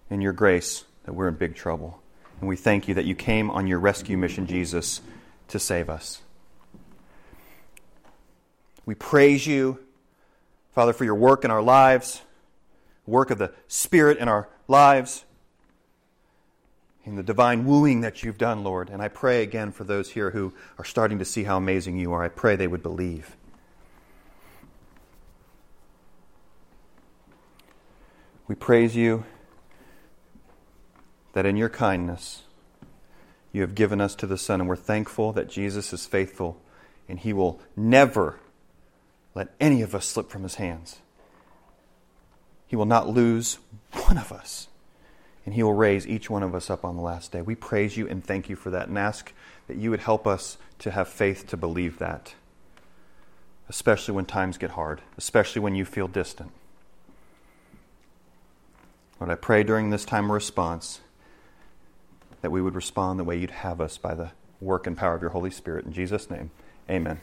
in 0.09 0.21
your 0.21 0.33
grace 0.33 0.85
that 1.05 1.13
we're 1.13 1.27
in 1.27 1.35
big 1.35 1.57
trouble. 1.57 2.01
And 2.41 2.49
we 2.49 2.57
thank 2.57 2.87
you 2.87 2.95
that 2.95 3.07
you 3.07 3.15
came 3.15 3.51
on 3.51 3.67
your 3.67 3.81
rescue 3.81 4.17
mission, 4.17 4.47
Jesus, 4.47 5.01
to 5.49 5.59
save 5.59 5.89
us. 5.89 6.21
We 8.85 8.95
praise 8.95 9.47
you, 9.47 9.81
Father, 10.75 10.93
for 10.93 11.05
your 11.05 11.15
work 11.15 11.45
in 11.45 11.51
our 11.51 11.63
lives, 11.63 12.23
work 13.07 13.31
of 13.31 13.39
the 13.39 13.53
Spirit 13.67 14.19
in 14.19 14.29
our 14.29 14.49
lives, 14.69 15.25
in 17.07 17.15
the 17.15 17.23
divine 17.23 17.65
wooing 17.65 18.01
that 18.01 18.25
you've 18.25 18.37
done, 18.37 18.65
Lord. 18.65 18.91
And 18.91 19.01
I 19.01 19.07
pray 19.07 19.43
again 19.43 19.71
for 19.71 19.85
those 19.85 20.11
here 20.11 20.33
who 20.33 20.53
are 20.77 20.85
starting 20.85 21.21
to 21.21 21.25
see 21.25 21.45
how 21.45 21.57
amazing 21.57 21.97
you 21.97 22.13
are. 22.13 22.25
I 22.25 22.29
pray 22.29 22.57
they 22.57 22.67
would 22.67 22.83
believe. 22.83 23.37
We 28.49 28.57
praise 28.57 28.97
you 28.97 29.25
that 31.33 31.47
in 31.47 31.57
your 31.57 31.69
kindness 31.69 32.43
you 33.53 33.61
have 33.61 33.75
given 33.75 34.01
us 34.01 34.15
to 34.17 34.27
the 34.27 34.37
Son, 34.37 34.61
and 34.61 34.69
we're 34.69 34.77
thankful 34.77 35.33
that 35.33 35.49
Jesus 35.49 35.93
is 35.93 36.07
faithful 36.07 36.61
and 37.09 37.21
he 37.21 37.33
will 37.33 37.61
never 37.77 38.41
let 39.35 39.55
any 39.61 39.81
of 39.81 39.95
us 39.95 40.07
slip 40.07 40.29
from 40.29 40.43
his 40.43 40.57
hands. 40.57 41.01
He 42.67 42.75
will 42.75 42.85
not 42.85 43.09
lose 43.09 43.59
one 43.93 44.19
of 44.19 44.33
us, 44.33 44.69
and 45.47 45.55
he 45.55 45.63
will 45.63 45.73
raise 45.73 46.07
each 46.07 46.29
one 46.29 46.43
of 46.43 46.55
us 46.55 46.69
up 46.69 46.85
on 46.85 46.97
the 46.97 47.03
last 47.03 47.31
day. 47.33 47.41
We 47.41 47.55
praise 47.55 47.97
you 47.97 48.07
and 48.09 48.23
thank 48.23 48.51
you 48.51 48.57
for 48.57 48.69
that, 48.71 48.89
and 48.89 48.99
ask 48.99 49.33
that 49.69 49.77
you 49.77 49.91
would 49.91 50.01
help 50.01 50.27
us 50.27 50.59
to 50.81 50.91
have 50.91 51.09
faith 51.09 51.47
to 51.47 51.57
believe 51.57 51.99
that, 51.99 52.35
especially 53.69 54.15
when 54.15 54.27
times 54.27 54.59
get 54.59 54.73
hard, 54.73 55.01
especially 55.17 55.63
when 55.63 55.77
you 55.77 55.85
feel 55.85 56.09
distant. 56.09 56.51
Lord, 59.19 59.31
I 59.31 59.37
pray 59.37 59.63
during 59.63 59.91
this 59.91 60.05
time 60.05 60.27
of 60.27 60.33
response 60.33 61.01
that 62.43 62.51
we 62.51 62.61
would 62.61 62.75
respond 62.75 63.19
the 63.19 63.25
way 63.25 63.39
you'd 63.39 63.51
have 63.51 63.81
us 63.81 63.97
by 63.97 64.15
the 64.15 64.33
work 64.61 64.87
and 64.87 64.97
power 64.97 65.15
of 65.15 65.23
your 65.23 65.31
Holy 65.31 65.51
Spirit. 65.51 65.87
In 65.87 65.93
Jesus' 65.93 66.29
name, 66.29 66.51
amen. 66.91 67.21